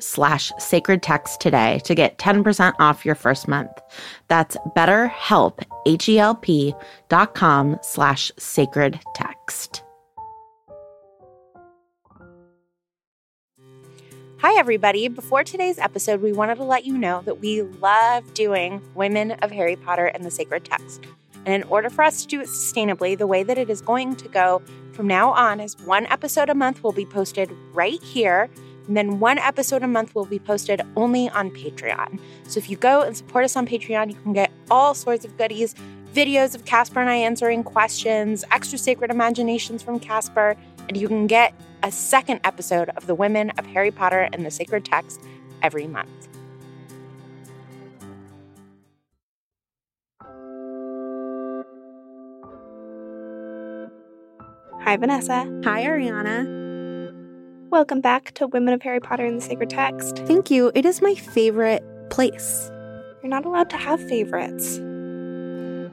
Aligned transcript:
slash 0.00 0.52
sacred 0.58 1.02
text 1.02 1.40
today 1.40 1.80
to 1.84 1.94
get 1.94 2.18
10% 2.18 2.74
off 2.78 3.04
your 3.04 3.14
first 3.14 3.48
month. 3.48 3.70
That's 4.28 4.56
betterhelp, 4.76 5.62
H-E-L-P 5.86 6.74
dot 7.08 7.34
com 7.34 7.78
slash 7.82 8.32
sacred 8.38 9.00
text. 9.14 9.82
Hi, 14.40 14.56
everybody. 14.56 15.08
Before 15.08 15.42
today's 15.42 15.80
episode, 15.80 16.22
we 16.22 16.32
wanted 16.32 16.56
to 16.56 16.62
let 16.62 16.84
you 16.84 16.96
know 16.96 17.22
that 17.24 17.40
we 17.40 17.62
love 17.62 18.34
doing 18.34 18.80
Women 18.94 19.32
of 19.42 19.50
Harry 19.50 19.74
Potter 19.74 20.06
and 20.06 20.24
the 20.24 20.30
Sacred 20.30 20.64
Text. 20.64 21.04
And 21.44 21.54
in 21.62 21.68
order 21.68 21.90
for 21.90 22.04
us 22.04 22.22
to 22.22 22.28
do 22.28 22.40
it 22.40 22.46
sustainably, 22.46 23.18
the 23.18 23.26
way 23.26 23.42
that 23.42 23.58
it 23.58 23.68
is 23.68 23.80
going 23.80 24.14
to 24.14 24.28
go 24.28 24.62
from 24.92 25.08
now 25.08 25.32
on 25.32 25.58
is 25.58 25.76
one 25.80 26.06
episode 26.06 26.48
a 26.50 26.54
month 26.54 26.84
will 26.84 26.92
be 26.92 27.04
posted 27.04 27.50
right 27.72 28.00
here. 28.02 28.48
And 28.88 28.96
then 28.96 29.20
one 29.20 29.38
episode 29.38 29.82
a 29.84 29.86
month 29.86 30.14
will 30.14 30.24
be 30.24 30.40
posted 30.40 30.82
only 30.96 31.28
on 31.28 31.50
Patreon. 31.50 32.18
So 32.48 32.58
if 32.58 32.68
you 32.68 32.76
go 32.76 33.02
and 33.02 33.16
support 33.16 33.44
us 33.44 33.54
on 33.54 33.66
Patreon, 33.66 34.08
you 34.08 34.16
can 34.16 34.32
get 34.32 34.50
all 34.70 34.94
sorts 34.94 35.24
of 35.24 35.36
goodies 35.36 35.74
videos 36.14 36.54
of 36.54 36.64
Casper 36.64 37.00
and 37.00 37.10
I 37.10 37.16
answering 37.16 37.62
questions, 37.62 38.44
extra 38.50 38.78
sacred 38.78 39.10
imaginations 39.10 39.82
from 39.82 40.00
Casper, 40.00 40.56
and 40.88 40.96
you 40.96 41.06
can 41.06 41.26
get 41.26 41.54
a 41.82 41.92
second 41.92 42.40
episode 42.44 42.88
of 42.96 43.06
the 43.06 43.14
Women 43.14 43.50
of 43.50 43.66
Harry 43.66 43.90
Potter 43.90 44.28
and 44.32 44.44
the 44.44 44.50
Sacred 44.50 44.84
Text 44.84 45.22
every 45.62 45.86
month. 45.86 46.28
Hi, 54.82 54.96
Vanessa. 54.96 55.44
Hi, 55.64 55.84
Ariana. 55.84 56.57
Welcome 57.70 58.00
back 58.00 58.32
to 58.34 58.46
Women 58.46 58.72
of 58.74 58.82
Harry 58.82 59.00
Potter 59.00 59.26
and 59.26 59.38
the 59.40 59.44
Sacred 59.44 59.68
Text. 59.70 60.18
Thank 60.20 60.50
you. 60.50 60.72
It 60.74 60.84
is 60.86 61.02
my 61.02 61.14
favorite 61.14 61.82
place. 62.10 62.70
You're 63.22 63.28
not 63.30 63.44
allowed 63.44 63.68
to 63.70 63.76
have 63.76 64.00
favorites. 64.08 64.78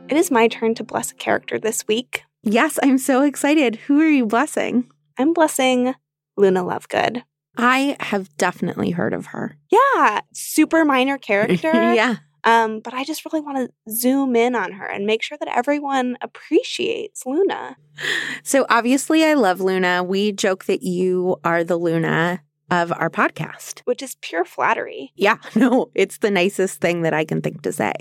It 0.09 0.15
is 0.17 0.31
my 0.31 0.47
turn 0.47 0.75
to 0.75 0.83
bless 0.83 1.11
a 1.11 1.15
character 1.15 1.59
this 1.59 1.85
week. 1.87 2.23
Yes, 2.43 2.79
I'm 2.81 2.97
so 2.97 3.23
excited. 3.23 3.75
Who 3.87 3.99
are 3.99 4.07
you 4.09 4.25
blessing? 4.25 4.89
I'm 5.17 5.33
blessing 5.33 5.93
Luna 6.37 6.63
Lovegood. 6.63 7.23
I 7.57 7.97
have 7.99 8.35
definitely 8.37 8.91
heard 8.91 9.13
of 9.13 9.27
her. 9.27 9.57
Yeah, 9.71 10.21
super 10.33 10.85
minor 10.85 11.17
character. 11.19 11.93
yeah. 11.93 12.17
Um, 12.45 12.79
but 12.79 12.93
I 12.93 13.03
just 13.03 13.25
really 13.25 13.41
want 13.41 13.57
to 13.57 13.91
zoom 13.91 14.35
in 14.35 14.55
on 14.55 14.73
her 14.73 14.85
and 14.85 15.05
make 15.05 15.23
sure 15.23 15.37
that 15.39 15.49
everyone 15.49 16.15
appreciates 16.21 17.25
Luna. 17.25 17.75
So 18.43 18.67
obviously, 18.69 19.25
I 19.25 19.33
love 19.33 19.59
Luna. 19.59 20.03
We 20.03 20.31
joke 20.31 20.65
that 20.65 20.83
you 20.83 21.37
are 21.43 21.63
the 21.63 21.77
Luna 21.77 22.41
of 22.69 22.91
our 22.91 23.09
podcast, 23.09 23.81
which 23.85 24.03
is 24.03 24.15
pure 24.21 24.45
flattery. 24.45 25.11
Yeah, 25.15 25.37
no, 25.55 25.91
it's 25.95 26.19
the 26.19 26.31
nicest 26.31 26.79
thing 26.79 27.01
that 27.01 27.13
I 27.13 27.25
can 27.25 27.41
think 27.41 27.63
to 27.63 27.71
say. 27.71 27.93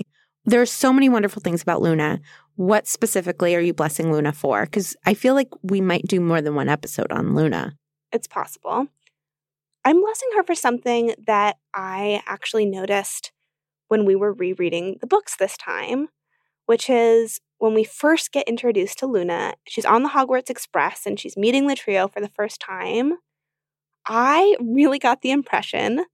There 0.45 0.61
are 0.61 0.67
so 0.67 0.93
many 0.93 1.09
wonderful 1.09 1.41
things 1.41 1.63
about 1.63 1.81
Luna. 1.81 2.21
What 2.55 2.87
specifically 2.87 3.55
are 3.55 3.59
you 3.59 3.73
blessing 3.73 4.11
Luna 4.11 4.31
for? 4.31 4.65
Because 4.65 4.95
I 5.05 5.15
feel 5.15 5.33
like 5.33 5.49
we 5.63 5.81
might 5.81 6.07
do 6.07 6.19
more 6.19 6.41
than 6.41 6.53
one 6.53 6.69
episode 6.69 7.11
on 7.11 7.33
Luna. 7.33 7.75
It's 8.11 8.27
possible. 8.27 8.87
I'm 9.83 10.01
blessing 10.01 10.29
her 10.35 10.43
for 10.43 10.55
something 10.55 11.15
that 11.25 11.57
I 11.73 12.21
actually 12.27 12.65
noticed 12.65 13.31
when 13.87 14.05
we 14.05 14.15
were 14.15 14.33
rereading 14.33 14.97
the 15.01 15.07
books 15.07 15.35
this 15.35 15.57
time, 15.57 16.09
which 16.65 16.89
is 16.89 17.39
when 17.57 17.73
we 17.73 17.83
first 17.83 18.31
get 18.31 18.47
introduced 18.47 18.99
to 18.99 19.07
Luna, 19.07 19.53
she's 19.67 19.85
on 19.85 20.03
the 20.03 20.09
Hogwarts 20.09 20.49
Express 20.49 21.05
and 21.05 21.19
she's 21.19 21.37
meeting 21.37 21.67
the 21.67 21.75
trio 21.75 22.07
for 22.07 22.19
the 22.19 22.29
first 22.29 22.59
time. 22.59 23.13
I 24.07 24.55
really 24.59 24.99
got 24.99 25.21
the 25.21 25.31
impression 25.31 26.05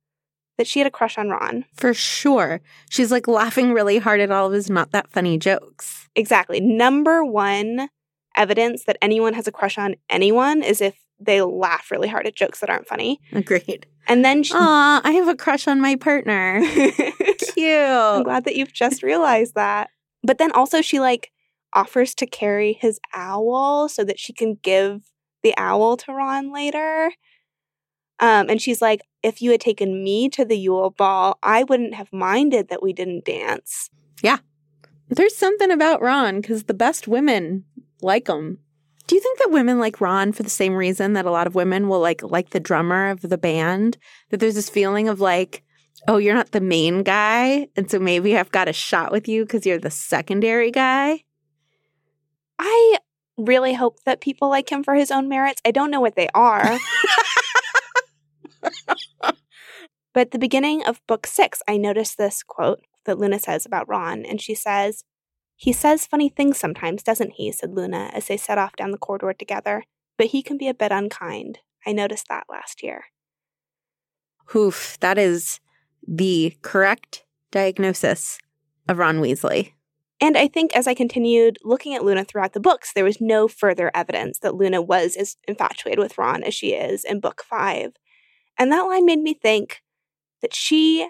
that 0.57 0.67
she 0.67 0.79
had 0.79 0.87
a 0.87 0.91
crush 0.91 1.17
on 1.17 1.29
Ron. 1.29 1.65
For 1.73 1.93
sure. 1.93 2.61
She's 2.89 3.11
like 3.11 3.27
laughing 3.27 3.73
really 3.73 3.97
hard 3.97 4.19
at 4.19 4.31
all 4.31 4.47
of 4.47 4.53
his 4.53 4.69
not 4.69 4.91
that 4.91 5.09
funny 5.09 5.37
jokes. 5.37 6.07
Exactly. 6.15 6.59
Number 6.59 7.25
one 7.25 7.89
evidence 8.37 8.83
that 8.85 8.97
anyone 9.01 9.33
has 9.33 9.47
a 9.47 9.51
crush 9.51 9.77
on 9.77 9.95
anyone 10.09 10.61
is 10.61 10.79
if 10.79 10.95
they 11.21 11.41
laugh 11.41 11.91
really 11.91 12.07
hard 12.07 12.27
at 12.27 12.35
jokes 12.35 12.59
that 12.59 12.69
aren't 12.69 12.87
funny. 12.87 13.19
Agreed. 13.31 13.85
And 14.07 14.25
then 14.25 14.43
she, 14.43 14.53
Aw, 14.55 15.01
I 15.03 15.11
have 15.11 15.27
a 15.27 15.35
crush 15.35 15.67
on 15.67 15.79
my 15.79 15.95
partner. 15.95 16.61
Cute. 17.53 17.69
I'm 17.69 18.23
glad 18.23 18.45
that 18.45 18.55
you've 18.55 18.73
just 18.73 19.03
realized 19.03 19.55
that. 19.55 19.89
But 20.23 20.37
then 20.37 20.51
also 20.51 20.81
she 20.81 20.99
like 20.99 21.31
offers 21.73 22.13
to 22.15 22.25
carry 22.25 22.73
his 22.73 22.99
owl 23.13 23.87
so 23.87 24.03
that 24.03 24.19
she 24.19 24.33
can 24.33 24.55
give 24.61 25.11
the 25.43 25.53
owl 25.57 25.97
to 25.97 26.13
Ron 26.13 26.51
later. 26.51 27.11
Um, 28.19 28.49
and 28.49 28.61
she's 28.61 28.81
like, 28.81 29.01
if 29.23 29.41
you 29.41 29.51
had 29.51 29.61
taken 29.61 30.03
me 30.03 30.29
to 30.29 30.45
the 30.45 30.57
Yule 30.57 30.91
Ball, 30.91 31.37
I 31.41 31.63
wouldn't 31.63 31.95
have 31.95 32.11
minded 32.13 32.69
that 32.69 32.83
we 32.83 32.93
didn't 32.93 33.25
dance. 33.25 33.89
Yeah. 34.21 34.37
There's 35.09 35.35
something 35.35 35.71
about 35.71 36.01
Ron 36.01 36.39
because 36.39 36.63
the 36.63 36.73
best 36.73 37.07
women 37.07 37.65
like 38.01 38.27
him. 38.27 38.59
Do 39.11 39.15
you 39.15 39.21
think 39.21 39.39
that 39.39 39.51
women 39.51 39.77
like 39.77 39.99
Ron 39.99 40.31
for 40.31 40.41
the 40.41 40.49
same 40.49 40.73
reason 40.73 41.11
that 41.13 41.25
a 41.25 41.31
lot 41.31 41.45
of 41.45 41.53
women 41.53 41.89
will 41.89 41.99
like 41.99 42.23
like 42.23 42.51
the 42.51 42.61
drummer 42.61 43.09
of 43.09 43.19
the 43.19 43.37
band? 43.37 43.97
That 44.29 44.39
there's 44.39 44.55
this 44.55 44.69
feeling 44.69 45.09
of 45.09 45.19
like, 45.19 45.65
oh, 46.07 46.15
you're 46.15 46.33
not 46.33 46.51
the 46.51 46.61
main 46.61 47.03
guy, 47.03 47.67
and 47.75 47.91
so 47.91 47.99
maybe 47.99 48.37
I've 48.37 48.53
got 48.53 48.69
a 48.69 48.73
shot 48.73 49.11
with 49.11 49.27
you 49.27 49.43
because 49.43 49.65
you're 49.65 49.79
the 49.79 49.91
secondary 49.91 50.71
guy. 50.71 51.25
I 52.57 52.99
really 53.35 53.73
hope 53.73 54.01
that 54.05 54.21
people 54.21 54.47
like 54.47 54.71
him 54.71 54.81
for 54.81 54.95
his 54.95 55.11
own 55.11 55.27
merits. 55.27 55.61
I 55.65 55.71
don't 55.71 55.91
know 55.91 55.99
what 55.99 56.15
they 56.15 56.29
are. 56.33 56.79
but 59.19 59.35
at 60.15 60.31
the 60.31 60.39
beginning 60.39 60.85
of 60.85 61.05
book 61.05 61.27
six, 61.27 61.61
I 61.67 61.75
noticed 61.75 62.17
this 62.17 62.43
quote 62.43 62.85
that 63.03 63.19
Luna 63.19 63.39
says 63.39 63.65
about 63.65 63.89
Ron, 63.89 64.25
and 64.25 64.39
she 64.39 64.55
says, 64.55 65.03
He 65.61 65.73
says 65.73 66.07
funny 66.07 66.27
things 66.27 66.57
sometimes, 66.57 67.03
doesn't 67.03 67.33
he? 67.33 67.51
said 67.51 67.75
Luna 67.75 68.09
as 68.13 68.25
they 68.25 68.35
set 68.35 68.57
off 68.57 68.75
down 68.75 68.89
the 68.89 68.97
corridor 68.97 69.31
together. 69.31 69.83
But 70.17 70.27
he 70.27 70.41
can 70.41 70.57
be 70.57 70.67
a 70.67 70.73
bit 70.73 70.91
unkind. 70.91 71.59
I 71.85 71.91
noticed 71.91 72.27
that 72.29 72.45
last 72.49 72.81
year. 72.81 73.03
Oof, 74.55 74.97
that 75.01 75.19
is 75.19 75.59
the 76.07 76.57
correct 76.63 77.25
diagnosis 77.51 78.39
of 78.89 78.97
Ron 78.97 79.19
Weasley. 79.19 79.73
And 80.19 80.35
I 80.35 80.47
think 80.47 80.75
as 80.75 80.87
I 80.87 80.95
continued 80.95 81.59
looking 81.63 81.93
at 81.93 82.03
Luna 82.03 82.25
throughout 82.25 82.53
the 82.53 82.59
books, 82.59 82.91
there 82.91 83.05
was 83.05 83.21
no 83.21 83.47
further 83.47 83.91
evidence 83.93 84.39
that 84.39 84.55
Luna 84.55 84.81
was 84.81 85.15
as 85.15 85.37
infatuated 85.47 85.99
with 85.99 86.17
Ron 86.17 86.41
as 86.41 86.55
she 86.55 86.73
is 86.73 87.03
in 87.03 87.19
book 87.19 87.43
five. 87.47 87.91
And 88.57 88.71
that 88.71 88.81
line 88.81 89.05
made 89.05 89.19
me 89.19 89.35
think 89.35 89.83
that 90.41 90.55
she 90.55 91.07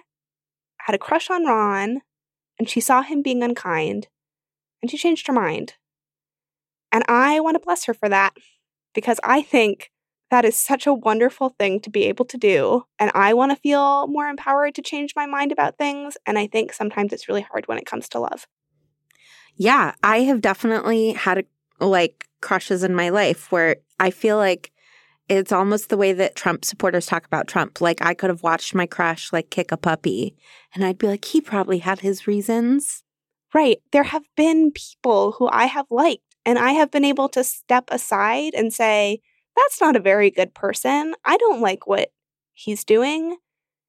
had 0.80 0.94
a 0.94 0.98
crush 0.98 1.30
on 1.30 1.46
Ron 1.46 2.02
and 2.58 2.68
she 2.68 2.82
saw 2.82 3.00
him 3.00 3.22
being 3.22 3.42
unkind 3.42 4.08
and 4.82 4.90
she 4.90 4.98
changed 4.98 5.26
her 5.28 5.32
mind. 5.32 5.74
And 6.90 7.04
I 7.08 7.40
want 7.40 7.54
to 7.54 7.64
bless 7.64 7.84
her 7.86 7.94
for 7.94 8.08
that 8.08 8.34
because 8.94 9.18
I 9.24 9.40
think 9.40 9.90
that 10.30 10.44
is 10.44 10.56
such 10.56 10.86
a 10.86 10.94
wonderful 10.94 11.50
thing 11.58 11.80
to 11.80 11.90
be 11.90 12.04
able 12.04 12.24
to 12.24 12.38
do. 12.38 12.84
And 12.98 13.10
I 13.14 13.34
want 13.34 13.52
to 13.52 13.56
feel 13.56 14.06
more 14.08 14.28
empowered 14.28 14.74
to 14.74 14.82
change 14.82 15.14
my 15.14 15.26
mind 15.26 15.52
about 15.52 15.78
things. 15.78 16.16
And 16.26 16.38
I 16.38 16.46
think 16.46 16.72
sometimes 16.72 17.12
it's 17.12 17.28
really 17.28 17.42
hard 17.42 17.68
when 17.68 17.78
it 17.78 17.86
comes 17.86 18.08
to 18.10 18.18
love. 18.18 18.46
Yeah, 19.56 19.94
I 20.02 20.20
have 20.20 20.40
definitely 20.40 21.12
had 21.12 21.44
like 21.80 22.26
crushes 22.40 22.82
in 22.82 22.94
my 22.94 23.10
life 23.10 23.52
where 23.52 23.76
I 24.00 24.10
feel 24.10 24.36
like 24.36 24.72
it's 25.28 25.52
almost 25.52 25.88
the 25.88 25.96
way 25.96 26.12
that 26.14 26.34
Trump 26.34 26.64
supporters 26.64 27.06
talk 27.06 27.26
about 27.26 27.46
Trump. 27.46 27.80
Like 27.80 28.00
I 28.02 28.14
could 28.14 28.30
have 28.30 28.42
watched 28.42 28.74
my 28.74 28.86
crush 28.86 29.32
like 29.32 29.50
kick 29.50 29.70
a 29.70 29.76
puppy 29.76 30.34
and 30.74 30.84
I'd 30.84 30.98
be 30.98 31.06
like, 31.06 31.24
he 31.24 31.40
probably 31.40 31.78
had 31.78 32.00
his 32.00 32.26
reasons. 32.26 33.02
Right. 33.54 33.78
There 33.92 34.02
have 34.02 34.24
been 34.36 34.72
people 34.72 35.32
who 35.32 35.48
I 35.52 35.66
have 35.66 35.86
liked 35.90 36.22
and 36.46 36.58
I 36.58 36.72
have 36.72 36.90
been 36.90 37.04
able 37.04 37.28
to 37.30 37.44
step 37.44 37.84
aside 37.88 38.54
and 38.54 38.72
say, 38.72 39.20
that's 39.56 39.80
not 39.80 39.96
a 39.96 40.00
very 40.00 40.30
good 40.30 40.54
person. 40.54 41.14
I 41.24 41.36
don't 41.36 41.60
like 41.60 41.86
what 41.86 42.10
he's 42.54 42.84
doing. 42.84 43.36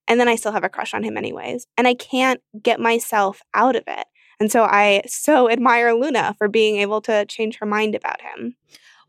And 0.07 0.19
then 0.19 0.27
I 0.27 0.35
still 0.35 0.51
have 0.51 0.65
a 0.65 0.69
crush 0.69 0.93
on 0.93 1.03
him, 1.03 1.17
anyways. 1.17 1.65
And 1.77 1.87
I 1.87 1.93
can't 1.93 2.41
get 2.61 2.79
myself 2.79 3.41
out 3.53 3.75
of 3.75 3.83
it. 3.87 4.05
And 4.39 4.51
so 4.51 4.63
I 4.63 5.03
so 5.07 5.49
admire 5.49 5.93
Luna 5.93 6.35
for 6.37 6.49
being 6.49 6.77
able 6.77 7.01
to 7.01 7.25
change 7.25 7.57
her 7.59 7.65
mind 7.65 7.95
about 7.95 8.21
him. 8.21 8.55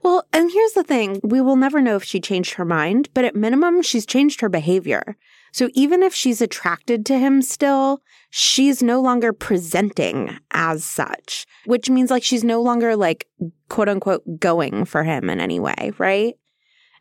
Well, 0.04 0.28
and 0.34 0.52
here's 0.52 0.72
the 0.72 0.84
thing 0.84 1.18
we 1.24 1.40
will 1.40 1.56
never 1.56 1.80
know 1.80 1.96
if 1.96 2.04
she 2.04 2.20
changed 2.20 2.54
her 2.54 2.64
mind, 2.66 3.08
but 3.14 3.24
at 3.24 3.34
minimum, 3.34 3.80
she's 3.80 4.04
changed 4.04 4.42
her 4.42 4.50
behavior. 4.50 5.16
So 5.50 5.70
even 5.72 6.02
if 6.02 6.14
she's 6.14 6.42
attracted 6.42 7.06
to 7.06 7.18
him 7.18 7.40
still, 7.40 8.02
she's 8.28 8.82
no 8.82 9.00
longer 9.00 9.32
presenting 9.32 10.38
as 10.50 10.84
such, 10.84 11.46
which 11.64 11.88
means 11.88 12.10
like 12.10 12.22
she's 12.22 12.44
no 12.44 12.60
longer 12.60 12.96
like 12.96 13.26
quote 13.70 13.88
unquote 13.88 14.24
going 14.38 14.84
for 14.84 15.04
him 15.04 15.30
in 15.30 15.40
any 15.40 15.58
way, 15.58 15.92
right? 15.96 16.34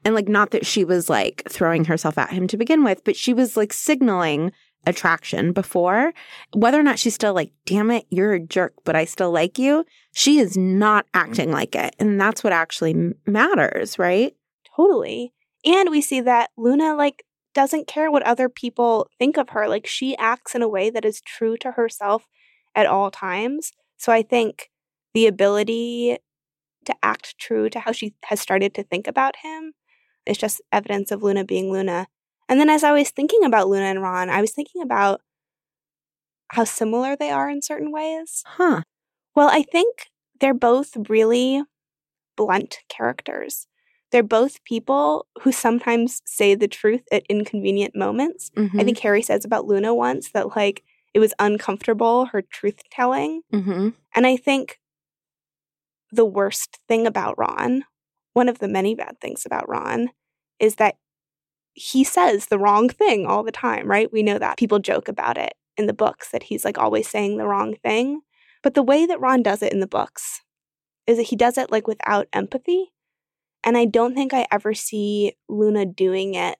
And 0.05 0.15
like, 0.15 0.29
not 0.29 0.51
that 0.51 0.65
she 0.65 0.85
was 0.85 1.09
like 1.09 1.43
throwing 1.49 1.85
herself 1.85 2.17
at 2.17 2.31
him 2.31 2.47
to 2.47 2.57
begin 2.57 2.85
with, 2.85 3.03
but 3.03 3.17
she 3.17 3.33
was 3.33 3.57
like 3.57 3.73
signaling 3.73 4.53
attraction 4.85 5.53
before. 5.53 6.13
Whether 6.53 6.79
or 6.79 6.83
not 6.83 6.99
she's 6.99 7.15
still 7.15 7.33
like, 7.33 7.51
damn 7.65 7.91
it, 7.91 8.05
you're 8.09 8.33
a 8.33 8.39
jerk, 8.39 8.73
but 8.83 8.95
I 8.95 9.05
still 9.05 9.31
like 9.31 9.57
you, 9.57 9.85
she 10.13 10.39
is 10.39 10.57
not 10.57 11.05
acting 11.13 11.45
mm-hmm. 11.45 11.53
like 11.53 11.75
it. 11.75 11.95
And 11.99 12.19
that's 12.19 12.43
what 12.43 12.53
actually 12.53 13.13
matters, 13.25 13.97
right? 13.97 14.35
Totally. 14.75 15.33
And 15.65 15.89
we 15.89 16.01
see 16.01 16.21
that 16.21 16.49
Luna, 16.57 16.95
like, 16.95 17.23
doesn't 17.53 17.87
care 17.87 18.11
what 18.11 18.23
other 18.23 18.49
people 18.49 19.07
think 19.19 19.37
of 19.37 19.49
her. 19.49 19.67
Like, 19.67 19.85
she 19.85 20.17
acts 20.17 20.55
in 20.55 20.61
a 20.61 20.67
way 20.67 20.89
that 20.89 21.05
is 21.05 21.21
true 21.21 21.55
to 21.57 21.71
herself 21.71 22.27
at 22.75 22.87
all 22.87 23.11
times. 23.11 23.71
So 23.97 24.11
I 24.11 24.23
think 24.23 24.69
the 25.13 25.27
ability 25.27 26.17
to 26.85 26.95
act 27.01 27.37
true 27.37 27.69
to 27.69 27.79
how 27.79 27.91
she 27.91 28.15
has 28.25 28.41
started 28.41 28.73
to 28.73 28.83
think 28.83 29.07
about 29.07 29.35
him 29.43 29.73
is 30.25 30.37
just 30.37 30.61
evidence 30.71 31.11
of 31.11 31.23
Luna 31.23 31.45
being 31.45 31.71
Luna. 31.71 32.07
And 32.49 32.59
then 32.59 32.69
as 32.69 32.83
I 32.83 32.91
was 32.91 33.09
thinking 33.09 33.43
about 33.43 33.67
Luna 33.67 33.85
and 33.85 34.01
Ron, 34.01 34.29
I 34.29 34.41
was 34.41 34.51
thinking 34.51 34.81
about 34.81 35.21
how 36.49 36.63
similar 36.63 37.15
they 37.15 37.31
are 37.31 37.49
in 37.49 37.61
certain 37.61 37.91
ways. 37.91 38.43
Huh. 38.45 38.81
Well, 39.35 39.49
I 39.49 39.63
think 39.63 40.09
they're 40.39 40.53
both 40.53 40.95
really 41.09 41.63
blunt 42.35 42.79
characters. 42.89 43.67
They're 44.11 44.21
both 44.21 44.63
people 44.63 45.25
who 45.41 45.51
sometimes 45.51 46.21
say 46.25 46.53
the 46.53 46.67
truth 46.67 47.01
at 47.11 47.25
inconvenient 47.29 47.95
moments. 47.95 48.51
Mm-hmm. 48.55 48.79
I 48.79 48.83
think 48.83 48.99
Harry 48.99 49.23
says 49.23 49.45
about 49.45 49.65
Luna 49.65 49.95
once 49.95 50.29
that, 50.31 50.55
like, 50.55 50.83
it 51.15 51.19
was 51.19 51.33
uncomfortable, 51.39 52.25
her 52.25 52.43
truth 52.43 52.81
telling. 52.91 53.41
Mm-hmm. 53.51 53.89
And 54.15 54.27
I 54.27 54.37
think 54.37 54.79
the 56.11 56.25
worst 56.25 56.77
thing 56.87 57.07
about 57.07 57.37
Ron, 57.39 57.85
one 58.33 58.49
of 58.49 58.59
the 58.59 58.67
many 58.67 58.93
bad 58.93 59.19
things 59.19 59.45
about 59.45 59.67
Ron, 59.67 60.09
is 60.59 60.75
that 60.75 60.97
he 61.73 62.03
says 62.03 62.47
the 62.47 62.59
wrong 62.59 62.89
thing 62.89 63.25
all 63.25 63.43
the 63.43 63.51
time, 63.51 63.87
right? 63.87 64.11
We 64.11 64.23
know 64.23 64.37
that. 64.39 64.57
People 64.57 64.79
joke 64.79 65.07
about 65.07 65.37
it 65.37 65.53
in 65.77 65.87
the 65.87 65.93
books 65.93 66.29
that 66.31 66.43
he's 66.43 66.63
like 66.63 66.77
always 66.77 67.07
saying 67.07 67.37
the 67.37 67.47
wrong 67.47 67.75
thing. 67.75 68.21
But 68.61 68.75
the 68.75 68.83
way 68.83 69.05
that 69.05 69.19
Ron 69.19 69.43
does 69.43 69.61
it 69.61 69.73
in 69.73 69.79
the 69.79 69.87
books 69.87 70.41
is 71.07 71.17
that 71.17 71.23
he 71.23 71.35
does 71.35 71.57
it 71.57 71.71
like 71.71 71.87
without 71.87 72.27
empathy. 72.31 72.93
And 73.63 73.77
I 73.77 73.85
don't 73.85 74.13
think 74.13 74.33
I 74.33 74.47
ever 74.51 74.73
see 74.73 75.33
Luna 75.49 75.85
doing 75.85 76.35
it 76.35 76.57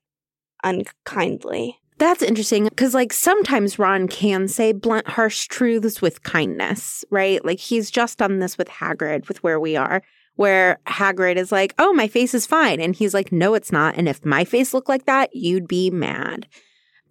unkindly. 0.64 1.80
That's 2.00 2.24
interesting 2.24 2.66
because, 2.66 2.94
like, 2.94 3.14
sometimes 3.14 3.78
Ron 3.78 4.08
can 4.08 4.48
say 4.48 4.72
blunt, 4.72 5.08
harsh 5.08 5.48
truths 5.48 6.02
with 6.02 6.24
kindness, 6.24 7.06
right? 7.12 7.44
Like, 7.46 7.60
he's 7.60 7.92
just 7.92 8.18
done 8.18 8.40
this 8.40 8.58
with 8.58 8.68
Hagrid, 8.68 9.28
with 9.28 9.44
where 9.44 9.60
we 9.60 9.76
are, 9.76 10.02
where 10.36 10.80
Hagrid 10.88 11.36
is 11.36 11.52
like, 11.52 11.74
oh, 11.78 11.94
my 11.94 12.08
face 12.08 12.34
is 12.34 12.46
fine. 12.46 12.82
And 12.82 12.96
he's 12.96 13.14
like, 13.14 13.32
no, 13.32 13.54
it's 13.54 13.72
not. 13.72 13.96
And 13.98 14.10
if 14.10 14.26
my 14.26 14.44
face 14.44 14.74
looked 14.74 14.90
like 14.90 15.06
that, 15.06 15.36
you'd 15.36 15.68
be 15.68 15.92
mad. 15.92 16.48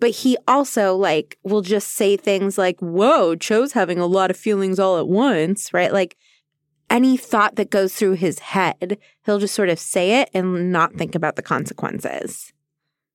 But 0.00 0.10
he 0.10 0.36
also, 0.48 0.96
like, 0.96 1.38
will 1.44 1.62
just 1.62 1.92
say 1.92 2.16
things 2.16 2.58
like, 2.58 2.80
whoa, 2.80 3.36
Cho's 3.36 3.72
having 3.72 4.00
a 4.00 4.06
lot 4.06 4.30
of 4.30 4.36
feelings 4.36 4.80
all 4.80 4.98
at 4.98 5.06
once, 5.06 5.72
right? 5.72 5.92
Like, 5.92 6.16
any 6.90 7.16
thought 7.16 7.54
that 7.56 7.70
goes 7.70 7.94
through 7.94 8.14
his 8.14 8.40
head, 8.40 8.98
he'll 9.24 9.38
just 9.38 9.54
sort 9.54 9.68
of 9.68 9.78
say 9.78 10.20
it 10.20 10.30
and 10.34 10.72
not 10.72 10.94
think 10.94 11.14
about 11.14 11.36
the 11.36 11.42
consequences. 11.42 12.52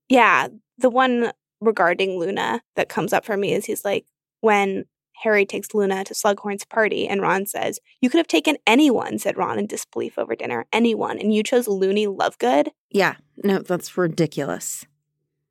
Yeah. 0.07 0.47
The 0.77 0.89
one 0.89 1.31
regarding 1.59 2.17
Luna 2.17 2.61
that 2.75 2.87
comes 2.87 3.11
up 3.11 3.25
for 3.25 3.35
me 3.35 3.53
is 3.53 3.65
he's 3.65 3.83
like, 3.83 4.05
when 4.39 4.85
Harry 5.23 5.45
takes 5.45 5.73
Luna 5.73 6.03
to 6.03 6.13
Slughorn's 6.13 6.65
party, 6.65 7.07
and 7.07 7.21
Ron 7.21 7.45
says, 7.45 7.79
You 8.01 8.09
could 8.09 8.19
have 8.19 8.27
taken 8.27 8.57
anyone, 8.67 9.17
said 9.17 9.37
Ron 9.37 9.57
in 9.57 9.67
disbelief 9.67 10.17
over 10.17 10.35
dinner. 10.35 10.65
Anyone. 10.71 11.17
And 11.17 11.33
you 11.33 11.43
chose 11.43 11.67
Loony 11.67 12.05
Lovegood? 12.05 12.69
Yeah. 12.91 13.15
No, 13.43 13.59
that's 13.59 13.97
ridiculous. 13.97 14.85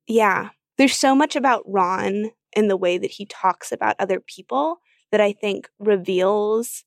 Yeah. 0.06 0.50
There's 0.78 0.96
so 0.96 1.14
much 1.14 1.34
about 1.34 1.64
Ron 1.66 2.30
and 2.54 2.70
the 2.70 2.76
way 2.76 2.96
that 2.98 3.10
he 3.10 3.26
talks 3.26 3.72
about 3.72 3.96
other 3.98 4.20
people 4.20 4.78
that 5.10 5.20
I 5.20 5.32
think 5.32 5.68
reveals 5.78 6.84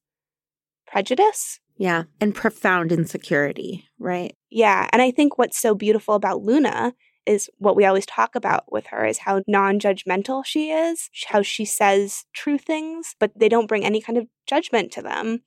prejudice. 0.88 1.60
Yeah. 1.78 2.04
And 2.20 2.36
profound 2.36 2.92
insecurity, 2.92 3.86
right? 4.00 4.36
Yeah. 4.50 4.90
And 4.92 5.02
I 5.02 5.12
think 5.12 5.38
what's 5.38 5.60
so 5.60 5.76
beautiful 5.76 6.14
about 6.16 6.42
Luna 6.42 6.94
is 7.30 7.50
what 7.58 7.76
we 7.76 7.86
always 7.86 8.06
talk 8.06 8.36
about 8.36 8.72
with 8.72 8.88
her 8.88 9.06
is 9.06 9.20
how 9.20 9.42
non-judgmental 9.48 10.44
she 10.46 10.72
is, 10.72 11.10
how 11.28 11.42
she 11.42 11.66
says 11.66 12.26
true 12.34 12.58
things, 12.58 13.16
but 13.20 13.32
they 13.36 13.50
don't 13.50 13.68
bring 13.68 13.86
any 13.86 14.02
kind 14.02 14.18
of 14.18 14.28
judgment 14.48 14.92
to 14.94 15.02
them. 15.02 15.44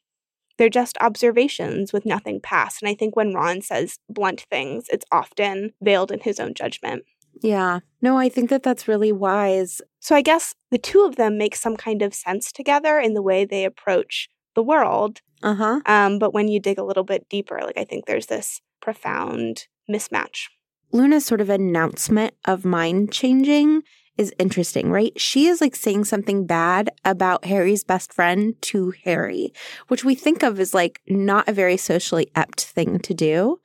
They're 0.58 0.68
just 0.68 0.98
observations 1.00 1.92
with 1.92 2.06
nothing 2.06 2.40
past. 2.40 2.82
And 2.82 2.88
I 2.88 2.94
think 2.94 3.16
when 3.16 3.34
Ron 3.34 3.62
says 3.62 3.98
blunt 4.08 4.46
things, 4.50 4.84
it's 4.92 5.06
often 5.10 5.72
veiled 5.82 6.12
in 6.12 6.20
his 6.20 6.38
own 6.38 6.54
judgment. 6.54 7.04
Yeah. 7.42 7.80
No, 8.00 8.18
I 8.18 8.28
think 8.28 8.50
that 8.50 8.62
that's 8.62 8.86
really 8.86 9.12
wise. 9.12 9.80
So 10.00 10.14
I 10.14 10.22
guess 10.22 10.54
the 10.70 10.78
two 10.78 11.04
of 11.04 11.16
them 11.16 11.38
make 11.38 11.56
some 11.56 11.76
kind 11.76 12.02
of 12.02 12.14
sense 12.14 12.52
together 12.52 12.98
in 12.98 13.14
the 13.14 13.22
way 13.22 13.44
they 13.44 13.64
approach 13.64 14.28
the 14.54 14.62
world. 14.62 15.20
Uh 15.42 15.54
huh. 15.54 15.80
Um, 15.86 16.18
but 16.18 16.34
when 16.34 16.48
you 16.48 16.60
dig 16.60 16.78
a 16.78 16.84
little 16.84 17.04
bit 17.04 17.28
deeper, 17.28 17.60
like 17.64 17.78
I 17.78 17.84
think 17.84 18.06
there's 18.06 18.26
this 18.26 18.60
profound 18.80 19.66
mismatch. 19.90 20.48
Luna's 20.92 21.24
sort 21.24 21.40
of 21.40 21.50
announcement 21.50 22.34
of 22.44 22.64
mind 22.64 23.12
changing 23.12 23.82
is 24.18 24.32
interesting, 24.38 24.90
right? 24.90 25.18
She 25.18 25.46
is 25.46 25.60
like 25.60 25.74
saying 25.74 26.04
something 26.04 26.46
bad 26.46 26.90
about 27.04 27.46
Harry's 27.46 27.82
best 27.82 28.12
friend 28.12 28.54
to 28.62 28.92
Harry, 29.04 29.52
which 29.88 30.04
we 30.04 30.14
think 30.14 30.42
of 30.42 30.60
as 30.60 30.74
like 30.74 31.00
not 31.08 31.48
a 31.48 31.52
very 31.52 31.76
socially 31.76 32.30
apt 32.34 32.60
thing 32.60 32.98
to 33.00 33.14
do. 33.14 33.58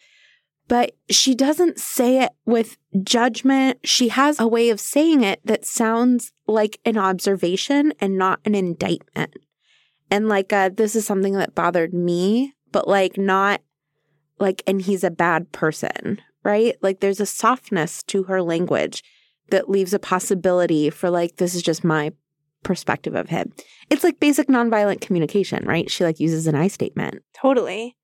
But 0.69 0.95
she 1.09 1.33
doesn't 1.33 1.79
say 1.79 2.23
it 2.23 2.31
with 2.45 2.77
judgment. 3.03 3.79
She 3.85 4.09
has 4.09 4.39
a 4.39 4.47
way 4.47 4.69
of 4.69 4.81
saying 4.81 5.23
it 5.23 5.39
that 5.45 5.65
sounds 5.65 6.33
like 6.45 6.79
an 6.83 6.97
observation 6.97 7.93
and 7.99 8.17
not 8.17 8.39
an 8.43 8.53
indictment. 8.53 9.33
And 10.11 10.27
like, 10.27 10.51
uh, 10.51 10.69
this 10.73 10.95
is 10.95 11.05
something 11.05 11.33
that 11.33 11.55
bothered 11.55 11.93
me, 11.93 12.53
but 12.71 12.87
like 12.87 13.17
not 13.17 13.61
like, 14.39 14.61
and 14.67 14.81
he's 14.81 15.03
a 15.03 15.11
bad 15.11 15.51
person, 15.51 16.21
right? 16.47 16.77
Like 16.81 17.01
there's 17.01 17.19
a 17.19 17.25
softness 17.25 18.03
to 18.03 18.23
her 18.23 18.41
language 18.41 19.03
that 19.49 19.69
leaves 19.69 19.93
a 19.93 19.99
possibility 19.99 20.89
for 20.89 21.09
like, 21.09 21.35
this 21.35 21.53
is 21.53 21.61
just 21.61 21.83
my 21.83 22.13
perspective 22.63 23.15
of 23.15 23.27
him. 23.27 23.51
It's 23.89 24.03
like 24.03 24.21
basic 24.21 24.47
nonviolent 24.47 25.01
communication, 25.01 25.65
right? 25.65 25.91
She 25.91 26.05
like 26.05 26.21
uses 26.21 26.47
an 26.47 26.55
I 26.55 26.69
statement. 26.69 27.21
Totally. 27.39 27.97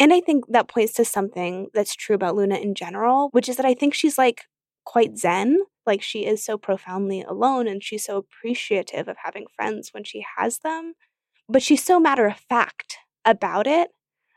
And 0.00 0.12
I 0.12 0.20
think 0.20 0.44
that 0.48 0.66
points 0.66 0.94
to 0.94 1.04
something 1.04 1.68
that's 1.72 1.94
true 1.94 2.16
about 2.16 2.34
Luna 2.34 2.56
in 2.56 2.74
general, 2.74 3.28
which 3.30 3.48
is 3.48 3.56
that 3.58 3.66
I 3.66 3.74
think 3.74 3.94
she's 3.94 4.18
like 4.18 4.42
quite 4.84 5.16
zen. 5.16 5.60
Like 5.86 6.02
she 6.02 6.26
is 6.26 6.44
so 6.44 6.58
profoundly 6.58 7.22
alone 7.22 7.68
and 7.68 7.80
she's 7.80 8.04
so 8.04 8.16
appreciative 8.16 9.06
of 9.06 9.18
having 9.22 9.46
friends 9.54 9.90
when 9.92 10.02
she 10.02 10.24
has 10.36 10.58
them. 10.58 10.94
But 11.48 11.62
she's 11.62 11.84
so 11.84 12.00
matter 12.00 12.26
of 12.26 12.38
fact 12.48 12.96
about 13.24 13.68
it. 13.68 13.90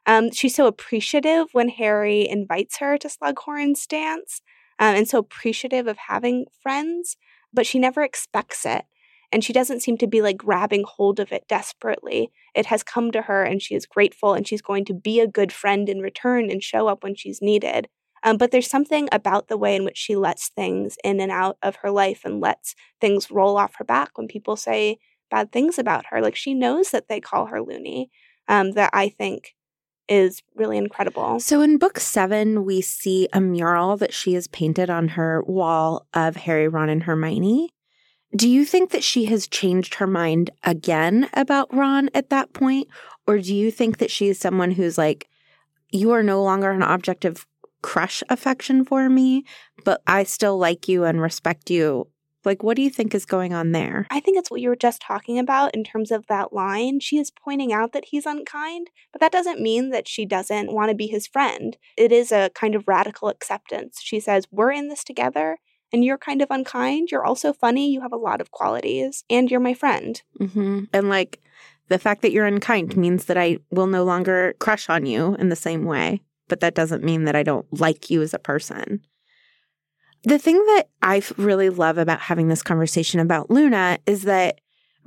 Um, 0.08 0.32
she's 0.32 0.56
so 0.56 0.68
appreciative 0.68 1.48
when 1.54 1.70
Harry 1.70 2.28
invites 2.28 2.78
her 2.80 2.98
to 2.98 3.10
Slughorn's 3.10 3.86
dance 3.88 4.42
um, 4.80 4.96
and 4.96 5.08
so 5.08 5.20
appreciative 5.20 5.88
of 5.88 5.98
having 5.98 6.46
friends, 6.62 7.18
but 7.54 7.68
she 7.68 7.80
never 7.80 8.04
expects 8.04 8.66
it. 8.66 8.86
And 9.32 9.44
she 9.44 9.52
doesn't 9.52 9.82
seem 9.82 9.98
to 9.98 10.08
be 10.08 10.22
like 10.22 10.38
grabbing 10.38 10.86
hold 10.88 11.20
of 11.20 11.34
it 11.34 11.48
desperately. 11.50 12.32
It 12.56 12.68
has 12.68 12.84
come 12.84 13.12
to 13.12 13.24
her 13.24 13.44
and 13.44 13.62
she 13.62 13.76
is 13.76 13.86
grateful 13.86 14.34
and 14.34 14.48
she's 14.48 14.62
going 14.62 14.86
to 14.86 14.94
be 14.94 15.20
a 15.20 15.28
good 15.28 15.52
friend 15.52 15.90
in 15.90 16.00
return 16.00 16.50
and 16.50 16.64
show 16.64 16.88
up 16.88 17.04
when 17.04 17.16
she's 17.16 17.42
needed. 17.42 17.90
Um, 18.24 18.38
but 18.38 18.52
there's 18.52 18.70
something 18.70 19.10
about 19.12 19.48
the 19.50 19.58
way 19.58 19.76
in 19.76 19.84
which 19.84 19.98
she 19.98 20.16
lets 20.16 20.50
things 20.50 20.98
in 21.04 21.20
and 21.20 21.32
out 21.32 21.58
of 21.62 21.78
her 21.78 21.92
life 21.92 22.22
and 22.24 22.40
lets 22.40 22.74
things 23.02 23.30
roll 23.30 23.58
off 23.58 23.76
her 23.78 23.84
back 23.86 24.18
when 24.18 24.28
people 24.28 24.56
say 24.56 24.98
bad 25.30 25.52
things 25.52 25.78
about 25.78 26.06
her. 26.10 26.22
Like 26.22 26.36
she 26.36 26.54
knows 26.54 26.92
that 26.92 27.10
they 27.10 27.20
call 27.20 27.48
her 27.48 27.62
loony, 27.62 28.10
um, 28.48 28.72
that 28.72 28.90
I 28.94 29.10
think 29.10 29.56
is 30.10 30.42
really 30.56 30.78
incredible. 30.78 31.40
So 31.40 31.62
in 31.62 31.78
book 31.78 32.00
seven, 32.00 32.66
we 32.66 32.82
see 32.82 33.28
a 33.34 33.42
mural 33.42 33.98
that 33.98 34.14
she 34.14 34.34
has 34.34 34.48
painted 34.48 34.90
on 34.90 35.10
her 35.10 35.44
wall 35.44 36.06
of 36.14 36.36
Harry, 36.36 36.68
Ron, 36.68 36.90
and 36.90 37.04
Hermione. 37.04 37.74
Do 38.36 38.50
you 38.50 38.66
think 38.66 38.92
that 38.92 39.04
she 39.04 39.26
has 39.26 39.48
changed 39.48 39.96
her 39.96 40.08
mind 40.08 40.50
again 40.64 41.30
about 41.34 41.74
Ron 41.74 42.10
at 42.14 42.30
that 42.30 42.54
point? 42.54 42.88
Or 43.26 43.40
do 43.40 43.56
you 43.56 43.72
think 43.72 43.98
that 43.98 44.12
she 44.12 44.28
is 44.28 44.38
someone 44.38 44.72
who's 44.72 44.98
like, 44.98 45.30
you 45.92 46.12
are 46.12 46.24
no 46.24 46.44
longer 46.44 46.70
an 46.72 46.84
object 46.84 47.26
of 47.26 47.48
crush 47.82 48.24
affection 48.30 48.84
for 48.84 49.10
me, 49.10 49.46
but 49.86 50.02
I 50.08 50.24
still 50.24 50.58
like 50.58 50.88
you 50.88 51.06
and 51.06 51.22
respect 51.22 51.70
you 51.70 52.08
like, 52.46 52.64
what 52.64 52.76
do 52.76 52.82
you 52.82 52.90
think 52.90 53.14
is 53.14 53.26
going 53.26 53.54
on 53.54 53.72
there? 53.72 54.08
I 54.10 54.20
think 54.20 54.38
it's 54.38 54.52
what 54.52 54.62
you 54.62 54.70
were 54.70 54.76
just 54.76 55.02
talking 55.02 55.40
about 55.40 55.76
in 55.76 55.84
terms 55.84 56.12
of 56.12 56.28
that 56.28 56.54
line. 56.54 57.00
She 57.00 57.18
is 57.18 57.32
pointing 57.32 57.74
out 57.74 57.94
that 57.94 58.06
he's 58.06 58.26
unkind, 58.26 58.90
but 59.12 59.22
that 59.22 59.32
doesn't 59.32 59.62
mean 59.62 59.90
that 59.90 60.08
she 60.08 60.26
doesn't 60.26 60.72
want 60.72 60.90
to 60.90 60.96
be 60.96 61.08
his 61.08 61.28
friend. 61.28 61.78
It 61.98 62.12
is 62.12 62.32
a 62.32 62.52
kind 62.56 62.76
of 62.76 62.88
radical 62.88 63.30
acceptance. 63.30 64.00
She 64.02 64.20
says, 64.20 64.48
We're 64.52 64.72
in 64.72 64.88
this 64.88 65.04
together, 65.04 65.58
and 65.92 66.04
you're 66.04 66.18
kind 66.18 66.42
of 66.42 66.52
unkind. 66.52 67.10
You're 67.12 67.26
also 67.26 67.54
funny. 67.54 67.92
You 67.92 68.02
have 68.02 68.14
a 68.14 68.18
lot 68.18 68.42
of 68.42 68.52
qualities, 68.52 69.24
and 69.30 69.50
you're 69.50 69.60
my 69.60 69.74
friend. 69.74 70.22
Mm-hmm. 70.40 70.86
And 70.94 71.10
like, 71.10 71.42
the 71.90 72.00
fact 72.00 72.22
that 72.22 72.32
you're 72.32 72.46
unkind 72.46 72.98
means 72.98 73.26
that 73.26 73.38
I 73.38 73.60
will 73.72 73.88
no 73.88 74.04
longer 74.04 74.56
crush 74.60 74.90
on 74.90 75.06
you 75.06 75.36
in 75.36 75.50
the 75.50 75.56
same 75.56 75.86
way, 75.86 76.22
but 76.48 76.60
that 76.60 76.76
doesn't 76.76 77.04
mean 77.04 77.26
that 77.26 77.36
I 77.36 77.44
don't 77.44 77.66
like 77.72 78.10
you 78.10 78.22
as 78.22 78.34
a 78.34 78.40
person. 78.40 79.02
The 80.28 80.38
thing 80.38 80.58
that 80.58 80.90
I 81.02 81.22
really 81.38 81.70
love 81.70 81.98
about 81.98 82.20
having 82.20 82.50
this 82.50 82.62
conversation 82.62 83.22
about 83.22 83.50
Luna 83.50 83.98
is 84.06 84.24
that 84.24 84.60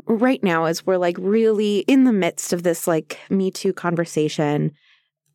right 0.07 0.43
now, 0.43 0.65
as 0.65 0.87
we're 0.87 0.97
like 0.97 1.19
really 1.21 1.81
in 1.81 2.05
the 2.05 2.13
midst 2.13 2.55
of 2.55 2.63
this 2.63 2.87
like 2.87 3.19
Me 3.29 3.51
Too 3.51 3.75
conversation, 3.75 4.73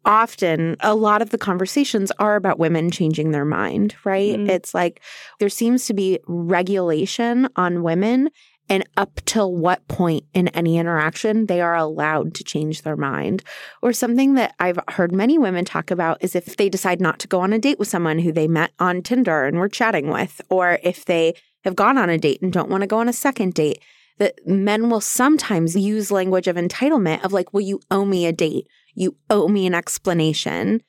often 0.04 0.76
a 0.80 0.96
lot 0.96 1.22
of 1.22 1.30
the 1.30 1.38
conversations 1.38 2.12
are 2.18 2.36
about 2.36 2.58
women 2.58 2.90
changing 2.90 3.30
their 3.30 3.46
mind, 3.46 3.96
right? 4.04 4.36
Mm-hmm. 4.40 4.50
It's 4.50 4.74
like 4.74 5.02
there 5.38 5.50
seems 5.50 5.86
to 5.86 5.94
be 5.94 6.18
regulation 6.26 7.48
on 7.56 7.84
women 7.84 8.32
and 8.70 8.84
up 8.98 9.22
till 9.26 9.54
what 9.54 9.88
point 9.88 10.24
in 10.34 10.48
any 10.50 10.78
interaction 10.78 11.46
they 11.46 11.62
are 11.62 11.76
allowed 11.76 12.34
to 12.36 12.44
change 12.44 12.82
their 12.82 12.96
mind. 12.96 13.44
Or 13.82 13.94
something 13.94 14.34
that 14.36 14.56
I've 14.60 14.80
heard 14.90 15.12
many 15.12 15.38
women 15.38 15.66
talk 15.66 15.92
about 15.92 16.24
is 16.24 16.36
if 16.36 16.58
they 16.58 16.70
decide 16.70 17.00
not 17.00 17.20
to 17.20 17.28
go 17.28 17.42
on 17.42 17.54
a 17.54 17.60
date 17.60 17.80
with 17.80 17.88
someone 17.88 18.20
who 18.20 18.32
they 18.32 18.48
met 18.48 18.72
on 18.80 19.02
Tinder 19.02 19.46
and 19.46 19.58
were 19.58 19.70
chatting 19.70 20.10
with, 20.10 20.42
or 20.50 20.80
if 20.84 21.06
they 21.06 21.36
have 21.64 21.76
gone 21.76 21.98
on 21.98 22.10
a 22.10 22.18
date 22.18 22.42
and 22.42 22.52
don't 22.54 22.70
want 22.70 22.82
to 22.82 22.88
go 22.88 23.00
on 23.00 23.10
a 23.10 23.14
second 23.14 23.54
date, 23.54 23.82
that 24.18 24.36
men 24.48 24.90
will 24.90 25.02
sometimes 25.02 25.76
use 25.76 26.12
language 26.12 26.48
of 26.48 26.56
entitlement 26.56 27.24
of 27.24 27.34
like, 27.34 27.54
well, 27.54 27.62
you 27.62 27.80
owe 27.92 28.06
me 28.06 28.26
a 28.26 28.32
date. 28.32 28.68
You 28.94 29.18
owe 29.30 29.48
me 29.48 29.68
an 29.68 29.76
explanation. 29.76 30.82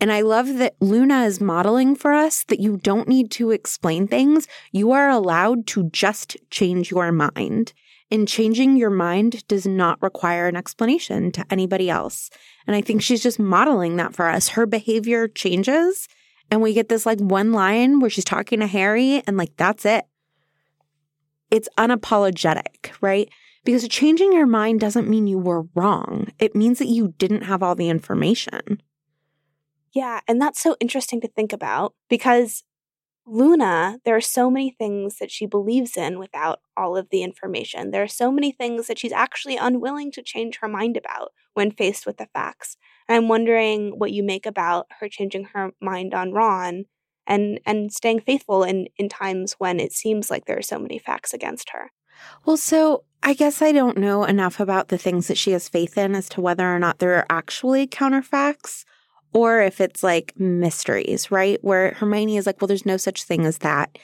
And 0.00 0.10
I 0.10 0.22
love 0.22 0.56
that 0.56 0.76
Luna 0.80 1.24
is 1.24 1.42
modeling 1.42 1.94
for 1.94 2.12
us 2.12 2.44
that 2.44 2.58
you 2.58 2.78
don't 2.78 3.06
need 3.06 3.30
to 3.32 3.50
explain 3.50 4.08
things. 4.08 4.48
You 4.72 4.92
are 4.92 5.10
allowed 5.10 5.66
to 5.68 5.90
just 5.90 6.38
change 6.50 6.90
your 6.90 7.12
mind. 7.12 7.74
And 8.10 8.26
changing 8.26 8.76
your 8.76 8.90
mind 8.90 9.46
does 9.46 9.66
not 9.66 10.02
require 10.02 10.48
an 10.48 10.56
explanation 10.56 11.30
to 11.32 11.44
anybody 11.50 11.88
else. 11.90 12.30
And 12.66 12.74
I 12.74 12.80
think 12.80 13.02
she's 13.02 13.22
just 13.22 13.38
modeling 13.38 13.96
that 13.96 14.16
for 14.16 14.28
us. 14.28 14.48
Her 14.48 14.66
behavior 14.66 15.28
changes, 15.28 16.08
and 16.50 16.60
we 16.60 16.72
get 16.72 16.88
this 16.88 17.06
like 17.06 17.20
one 17.20 17.52
line 17.52 18.00
where 18.00 18.10
she's 18.10 18.24
talking 18.24 18.60
to 18.60 18.66
Harry, 18.66 19.22
and 19.26 19.36
like 19.36 19.56
that's 19.56 19.84
it. 19.84 20.06
It's 21.52 21.68
unapologetic, 21.78 22.90
right? 23.00 23.28
Because 23.64 23.86
changing 23.86 24.32
your 24.32 24.46
mind 24.46 24.80
doesn't 24.80 25.08
mean 25.08 25.28
you 25.28 25.38
were 25.38 25.66
wrong, 25.74 26.32
it 26.40 26.56
means 26.56 26.78
that 26.80 26.88
you 26.88 27.14
didn't 27.18 27.42
have 27.42 27.62
all 27.62 27.76
the 27.76 27.90
information. 27.90 28.82
Yeah, 29.92 30.20
and 30.28 30.40
that's 30.40 30.60
so 30.60 30.76
interesting 30.80 31.20
to 31.22 31.28
think 31.28 31.52
about 31.52 31.94
because 32.08 32.62
Luna, 33.26 33.98
there 34.04 34.16
are 34.16 34.20
so 34.20 34.50
many 34.50 34.70
things 34.70 35.18
that 35.18 35.30
she 35.30 35.46
believes 35.46 35.96
in 35.96 36.18
without 36.18 36.60
all 36.76 36.96
of 36.96 37.08
the 37.10 37.22
information. 37.22 37.90
There 37.90 38.02
are 38.02 38.08
so 38.08 38.32
many 38.32 38.50
things 38.50 38.86
that 38.86 38.98
she's 38.98 39.12
actually 39.12 39.56
unwilling 39.56 40.10
to 40.12 40.22
change 40.22 40.58
her 40.60 40.68
mind 40.68 40.96
about 40.96 41.32
when 41.54 41.70
faced 41.70 42.06
with 42.06 42.16
the 42.16 42.28
facts. 42.32 42.76
And 43.08 43.16
I'm 43.16 43.28
wondering 43.28 43.98
what 43.98 44.12
you 44.12 44.22
make 44.22 44.46
about 44.46 44.86
her 45.00 45.08
changing 45.08 45.44
her 45.52 45.70
mind 45.80 46.14
on 46.14 46.32
Ron 46.32 46.86
and 47.26 47.60
and 47.66 47.92
staying 47.92 48.20
faithful 48.20 48.64
in 48.64 48.88
in 48.96 49.08
times 49.08 49.54
when 49.58 49.78
it 49.78 49.92
seems 49.92 50.30
like 50.30 50.46
there 50.46 50.58
are 50.58 50.62
so 50.62 50.78
many 50.78 50.98
facts 50.98 51.32
against 51.34 51.70
her. 51.70 51.92
Well, 52.44 52.56
so 52.56 53.04
I 53.22 53.34
guess 53.34 53.62
I 53.62 53.72
don't 53.72 53.98
know 53.98 54.24
enough 54.24 54.60
about 54.60 54.88
the 54.88 54.98
things 54.98 55.28
that 55.28 55.38
she 55.38 55.52
has 55.52 55.68
faith 55.68 55.96
in 55.96 56.14
as 56.14 56.28
to 56.30 56.40
whether 56.40 56.74
or 56.74 56.78
not 56.78 56.98
there 56.98 57.14
are 57.14 57.26
actually 57.30 57.86
counterfacts 57.86 58.84
or 59.32 59.60
if 59.60 59.80
it's 59.80 60.02
like 60.02 60.34
mysteries, 60.38 61.30
right? 61.30 61.62
Where 61.62 61.92
Hermione 61.92 62.36
is 62.36 62.46
like, 62.46 62.60
well, 62.60 62.68
there's 62.68 62.86
no 62.86 62.96
such 62.96 63.24
thing 63.24 63.46
as 63.46 63.58
that. 63.58 63.96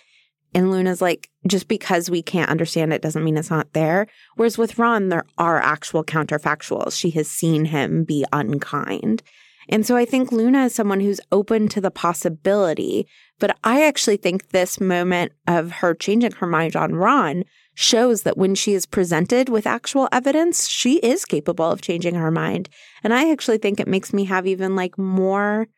And 0.54 0.70
Luna's 0.70 1.02
like, 1.02 1.28
just 1.46 1.68
because 1.68 2.08
we 2.08 2.22
can't 2.22 2.50
understand 2.50 2.92
it 2.92 3.02
doesn't 3.02 3.24
mean 3.24 3.36
it's 3.36 3.50
not 3.50 3.72
there. 3.72 4.06
Whereas 4.36 4.56
with 4.56 4.78
Ron, 4.78 5.08
there 5.08 5.24
are 5.36 5.60
actual 5.60 6.04
counterfactuals. 6.04 6.98
She 6.98 7.10
has 7.10 7.28
seen 7.28 7.66
him 7.66 8.04
be 8.04 8.24
unkind. 8.32 9.22
And 9.68 9.86
so 9.86 9.96
I 9.96 10.04
think 10.04 10.30
Luna 10.30 10.66
is 10.66 10.74
someone 10.74 11.00
who's 11.00 11.20
open 11.32 11.68
to 11.68 11.80
the 11.80 11.90
possibility. 11.90 13.06
But 13.38 13.56
I 13.64 13.84
actually 13.84 14.16
think 14.16 14.50
this 14.50 14.80
moment 14.80 15.32
of 15.46 15.72
her 15.72 15.94
changing 15.94 16.32
her 16.32 16.46
mind 16.46 16.76
on 16.76 16.94
Ron 16.94 17.44
shows 17.74 18.22
that 18.22 18.38
when 18.38 18.54
she 18.54 18.72
is 18.72 18.86
presented 18.86 19.48
with 19.48 19.66
actual 19.66 20.08
evidence, 20.10 20.68
she 20.68 20.96
is 20.98 21.24
capable 21.24 21.70
of 21.70 21.82
changing 21.82 22.14
her 22.14 22.30
mind. 22.30 22.68
And 23.04 23.12
I 23.12 23.30
actually 23.30 23.58
think 23.58 23.78
it 23.78 23.88
makes 23.88 24.12
me 24.12 24.24
have 24.24 24.46
even 24.46 24.74
like 24.74 24.96
more 24.96 25.68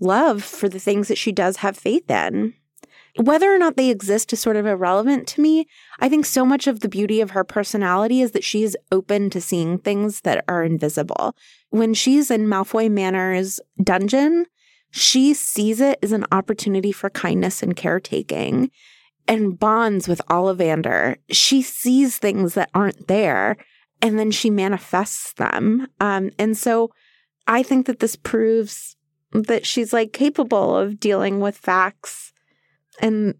love 0.00 0.44
for 0.44 0.68
the 0.68 0.78
things 0.78 1.08
that 1.08 1.18
she 1.18 1.32
does 1.32 1.56
have 1.56 1.76
faith 1.76 2.08
in. 2.10 2.54
Whether 3.18 3.52
or 3.52 3.58
not 3.58 3.76
they 3.76 3.90
exist 3.90 4.32
is 4.32 4.38
sort 4.38 4.54
of 4.54 4.64
irrelevant 4.64 5.26
to 5.28 5.40
me. 5.40 5.66
I 5.98 6.08
think 6.08 6.24
so 6.24 6.46
much 6.46 6.68
of 6.68 6.80
the 6.80 6.88
beauty 6.88 7.20
of 7.20 7.32
her 7.32 7.42
personality 7.42 8.22
is 8.22 8.30
that 8.30 8.44
she 8.44 8.62
is 8.62 8.76
open 8.92 9.28
to 9.30 9.40
seeing 9.40 9.78
things 9.78 10.20
that 10.20 10.44
are 10.46 10.62
invisible. 10.62 11.34
When 11.70 11.94
she's 11.94 12.30
in 12.30 12.46
Malfoy 12.46 12.88
Manor's 12.88 13.58
dungeon, 13.82 14.46
she 14.92 15.34
sees 15.34 15.80
it 15.80 15.98
as 16.00 16.12
an 16.12 16.26
opportunity 16.30 16.92
for 16.92 17.10
kindness 17.10 17.60
and 17.60 17.74
caretaking 17.74 18.70
and 19.26 19.58
bonds 19.58 20.06
with 20.06 20.22
Ollivander. 20.30 21.16
She 21.28 21.60
sees 21.60 22.18
things 22.18 22.54
that 22.54 22.70
aren't 22.72 23.08
there 23.08 23.56
and 24.00 24.16
then 24.16 24.30
she 24.30 24.48
manifests 24.48 25.32
them. 25.32 25.88
Um, 25.98 26.30
and 26.38 26.56
so 26.56 26.92
I 27.48 27.64
think 27.64 27.86
that 27.86 27.98
this 27.98 28.14
proves 28.14 28.96
that 29.32 29.66
she's 29.66 29.92
like 29.92 30.12
capable 30.12 30.76
of 30.76 31.00
dealing 31.00 31.40
with 31.40 31.58
facts 31.58 32.27
and 33.00 33.34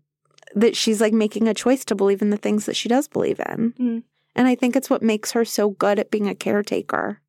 that 0.55 0.77
she's 0.77 1.01
like 1.01 1.13
making 1.13 1.49
a 1.49 1.55
choice 1.55 1.85
to 1.87 1.95
believe 1.95 2.23
in 2.23 2.31
the 2.31 2.37
things 2.37 2.67
that 2.67 2.77
she 2.77 2.89
does 2.89 3.09
believe 3.09 3.41
in. 3.41 3.75
Mm. 3.79 4.03
And 4.35 4.49
I 4.49 4.55
think 4.55 4.77
it's 4.77 4.91
what 4.91 5.03
makes 5.03 5.33
her 5.33 5.45
so 5.45 5.71
good 5.71 5.99
at 5.99 6.11
being 6.11 6.29
a 6.29 6.35
caretaker. 6.35 7.21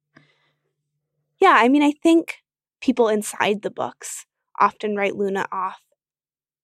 Yeah, 1.40 1.56
I 1.58 1.70
mean, 1.70 1.84
I 1.84 1.94
think 2.04 2.38
people 2.82 3.08
inside 3.08 3.62
the 3.62 3.72
books 3.72 4.26
often 4.60 4.96
write 4.96 5.16
Luna 5.16 5.48
off 5.52 5.82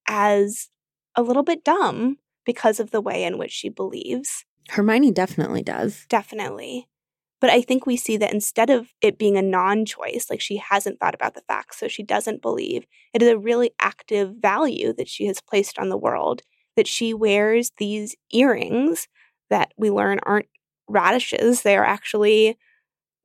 as 0.07 0.69
a 1.15 1.23
little 1.23 1.43
bit 1.43 1.63
dumb 1.63 2.19
because 2.45 2.79
of 2.79 2.91
the 2.91 3.01
way 3.01 3.23
in 3.23 3.37
which 3.37 3.51
she 3.51 3.69
believes. 3.69 4.45
Hermione 4.69 5.11
definitely 5.11 5.63
does. 5.63 6.05
Definitely. 6.09 6.87
But 7.41 7.49
I 7.49 7.61
think 7.61 7.85
we 7.85 7.97
see 7.97 8.17
that 8.17 8.33
instead 8.33 8.69
of 8.69 8.87
it 9.01 9.17
being 9.17 9.37
a 9.37 9.41
non 9.41 9.85
choice, 9.85 10.27
like 10.29 10.41
she 10.41 10.57
hasn't 10.57 10.99
thought 10.99 11.15
about 11.15 11.35
the 11.35 11.43
facts, 11.47 11.79
so 11.79 11.87
she 11.87 12.03
doesn't 12.03 12.41
believe, 12.41 12.85
it 13.13 13.21
is 13.21 13.29
a 13.29 13.37
really 13.37 13.71
active 13.81 14.35
value 14.39 14.93
that 14.93 15.09
she 15.09 15.25
has 15.25 15.41
placed 15.41 15.77
on 15.77 15.89
the 15.89 15.97
world. 15.97 16.41
That 16.75 16.87
she 16.87 17.13
wears 17.13 17.71
these 17.77 18.15
earrings 18.33 19.07
that 19.49 19.71
we 19.77 19.89
learn 19.89 20.19
aren't 20.23 20.47
radishes, 20.89 21.61
they 21.61 21.77
are 21.77 21.85
actually 21.85 22.57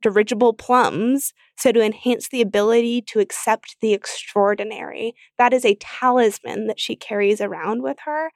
dirigible 0.02 0.52
plums. 0.52 1.33
So, 1.57 1.73
to 1.73 1.83
enhance 1.83 2.29
the 2.29 2.40
ability 2.40 3.02
to 3.02 3.21
accept 3.21 3.76
the 3.81 3.93
extraordinary, 3.93 5.14
that 5.38 5.52
is 5.52 5.64
a 5.64 5.76
talisman 5.76 6.67
that 6.69 6.81
she 6.81 6.97
carries 6.97 7.40
around 7.40 7.83
with 7.83 7.99
her 8.05 8.31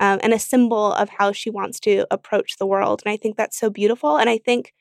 um, 0.00 0.18
and 0.22 0.32
a 0.32 0.38
symbol 0.38 0.92
of 0.92 1.10
how 1.10 1.32
she 1.32 1.50
wants 1.50 1.78
to 1.80 2.06
approach 2.10 2.56
the 2.58 2.66
world. 2.66 3.02
And 3.04 3.12
I 3.12 3.16
think 3.16 3.36
that's 3.36 3.58
so 3.58 3.68
beautiful. 3.70 4.16
And 4.16 4.30
I 4.30 4.38
think 4.38 4.72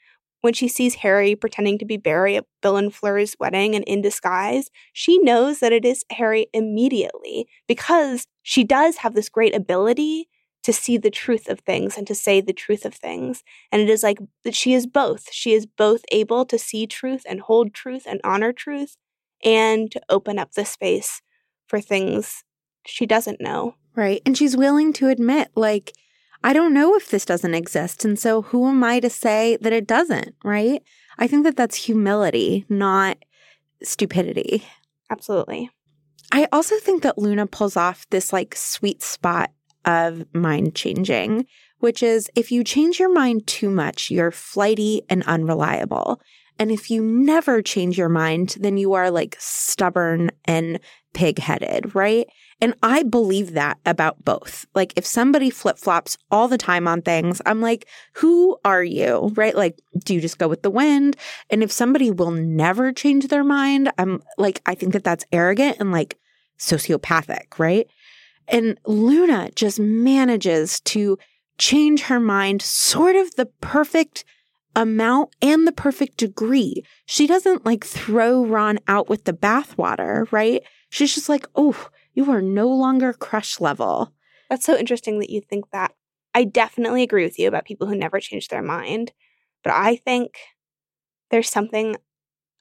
when 0.41 0.53
she 0.53 0.67
sees 0.67 0.95
Harry 0.95 1.35
pretending 1.35 1.77
to 1.79 1.85
be 1.85 1.97
Barry 1.97 2.35
at 2.35 2.45
Bill 2.61 2.77
and 2.77 2.93
Fleur's 2.93 3.35
wedding 3.39 3.75
and 3.75 3.83
in 3.85 4.01
disguise, 4.01 4.69
she 4.93 5.19
knows 5.19 5.59
that 5.59 5.73
it 5.73 5.85
is 5.85 6.03
Harry 6.11 6.47
immediately 6.53 7.47
because 7.67 8.25
she 8.41 8.63
does 8.63 8.97
have 8.97 9.15
this 9.15 9.29
great 9.29 9.55
ability 9.55 10.29
to 10.63 10.73
see 10.73 10.97
the 10.97 11.09
truth 11.09 11.47
of 11.47 11.59
things 11.61 11.97
and 11.97 12.05
to 12.07 12.15
say 12.15 12.41
the 12.41 12.53
truth 12.53 12.85
of 12.85 12.93
things. 12.93 13.43
And 13.71 13.81
it 13.81 13.89
is 13.89 14.03
like 14.03 14.19
that 14.43 14.55
she 14.55 14.73
is 14.73 14.87
both. 14.87 15.31
She 15.31 15.53
is 15.53 15.65
both 15.65 16.03
able 16.11 16.45
to 16.45 16.57
see 16.57 16.85
truth 16.85 17.23
and 17.27 17.41
hold 17.41 17.73
truth 17.73 18.03
and 18.05 18.19
honor 18.23 18.51
truth 18.51 18.97
and 19.43 19.89
to 19.91 20.01
open 20.09 20.37
up 20.37 20.51
the 20.51 20.65
space 20.65 21.21
for 21.67 21.79
things 21.79 22.43
she 22.85 23.05
doesn't 23.05 23.41
know. 23.41 23.75
Right. 23.95 24.21
And 24.25 24.37
she's 24.37 24.57
willing 24.57 24.93
to 24.93 25.07
admit, 25.07 25.49
like, 25.55 25.93
I 26.43 26.53
don't 26.53 26.73
know 26.73 26.95
if 26.95 27.09
this 27.09 27.25
doesn't 27.25 27.53
exist. 27.53 28.05
And 28.05 28.17
so 28.17 28.43
who 28.43 28.67
am 28.67 28.83
I 28.83 28.99
to 28.99 29.09
say 29.09 29.57
that 29.61 29.73
it 29.73 29.87
doesn't? 29.87 30.35
Right. 30.43 30.81
I 31.17 31.27
think 31.27 31.43
that 31.43 31.57
that's 31.57 31.75
humility, 31.75 32.65
not 32.69 33.17
stupidity. 33.83 34.63
Absolutely. 35.09 35.69
I 36.31 36.47
also 36.51 36.77
think 36.77 37.03
that 37.03 37.17
Luna 37.17 37.47
pulls 37.47 37.75
off 37.75 38.07
this 38.09 38.31
like 38.31 38.55
sweet 38.55 39.01
spot 39.01 39.51
of 39.85 40.23
mind 40.33 40.75
changing, 40.75 41.45
which 41.79 42.03
is 42.03 42.29
if 42.35 42.51
you 42.51 42.63
change 42.63 42.99
your 42.99 43.11
mind 43.11 43.47
too 43.47 43.69
much, 43.69 44.11
you're 44.11 44.31
flighty 44.31 45.01
and 45.09 45.23
unreliable. 45.23 46.21
And 46.59 46.71
if 46.71 46.91
you 46.91 47.01
never 47.01 47.61
change 47.61 47.97
your 47.97 48.09
mind, 48.09 48.57
then 48.59 48.77
you 48.77 48.93
are 48.93 49.09
like 49.09 49.37
stubborn 49.39 50.29
and 50.45 50.79
pig 51.13 51.39
headed, 51.39 51.95
right? 51.95 52.27
And 52.61 52.73
I 52.83 53.03
believe 53.03 53.53
that 53.53 53.77
about 53.85 54.25
both. 54.25 54.65
Like, 54.75 54.93
if 54.97 55.05
somebody 55.05 55.49
flip 55.49 55.77
flops 55.77 56.17
all 56.29 56.47
the 56.47 56.57
time 56.57 56.87
on 56.87 57.01
things, 57.01 57.41
I'm 57.45 57.61
like, 57.61 57.87
who 58.13 58.57
are 58.65 58.83
you, 58.83 59.31
right? 59.35 59.55
Like, 59.55 59.79
do 60.03 60.13
you 60.13 60.21
just 60.21 60.37
go 60.37 60.47
with 60.47 60.61
the 60.61 60.69
wind? 60.69 61.15
And 61.49 61.63
if 61.63 61.71
somebody 61.71 62.11
will 62.11 62.31
never 62.31 62.91
change 62.91 63.27
their 63.27 63.45
mind, 63.45 63.91
I'm 63.97 64.21
like, 64.37 64.61
I 64.65 64.75
think 64.75 64.93
that 64.93 65.05
that's 65.05 65.25
arrogant 65.31 65.77
and 65.79 65.91
like 65.91 66.17
sociopathic, 66.57 67.57
right? 67.57 67.87
And 68.47 68.77
Luna 68.85 69.51
just 69.55 69.79
manages 69.79 70.81
to 70.81 71.17
change 71.57 72.03
her 72.03 72.19
mind 72.19 72.61
sort 72.61 73.15
of 73.15 73.35
the 73.35 73.45
perfect 73.61 74.25
amount 74.75 75.35
and 75.41 75.67
the 75.67 75.71
perfect 75.71 76.17
degree. 76.17 76.83
She 77.05 77.27
doesn't 77.27 77.65
like 77.65 77.85
throw 77.85 78.45
Ron 78.45 78.79
out 78.87 79.09
with 79.09 79.25
the 79.25 79.33
bathwater, 79.33 80.29
right? 80.31 80.63
She's 80.89 81.13
just 81.13 81.29
like, 81.29 81.47
oh, 81.55 81.89
you 82.19 82.31
are 82.31 82.41
no 82.41 82.67
longer 82.69 83.13
crush 83.13 83.61
level. 83.61 84.13
That's 84.49 84.65
so 84.65 84.77
interesting 84.77 85.19
that 85.19 85.31
you 85.31 85.41
think 85.41 85.71
that. 85.71 85.93
I 86.35 86.43
definitely 86.45 87.03
agree 87.03 87.23
with 87.23 87.39
you 87.39 87.47
about 87.47 87.65
people 87.65 87.87
who 87.87 87.95
never 87.95 88.19
change 88.19 88.49
their 88.49 88.61
mind. 88.61 89.13
But 89.63 89.73
I 89.73 89.95
think 89.97 90.37
there's 91.31 91.49
something 91.49 91.95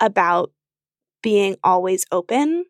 about 0.00 0.52
being 1.22 1.56
always 1.64 2.06
open 2.12 2.66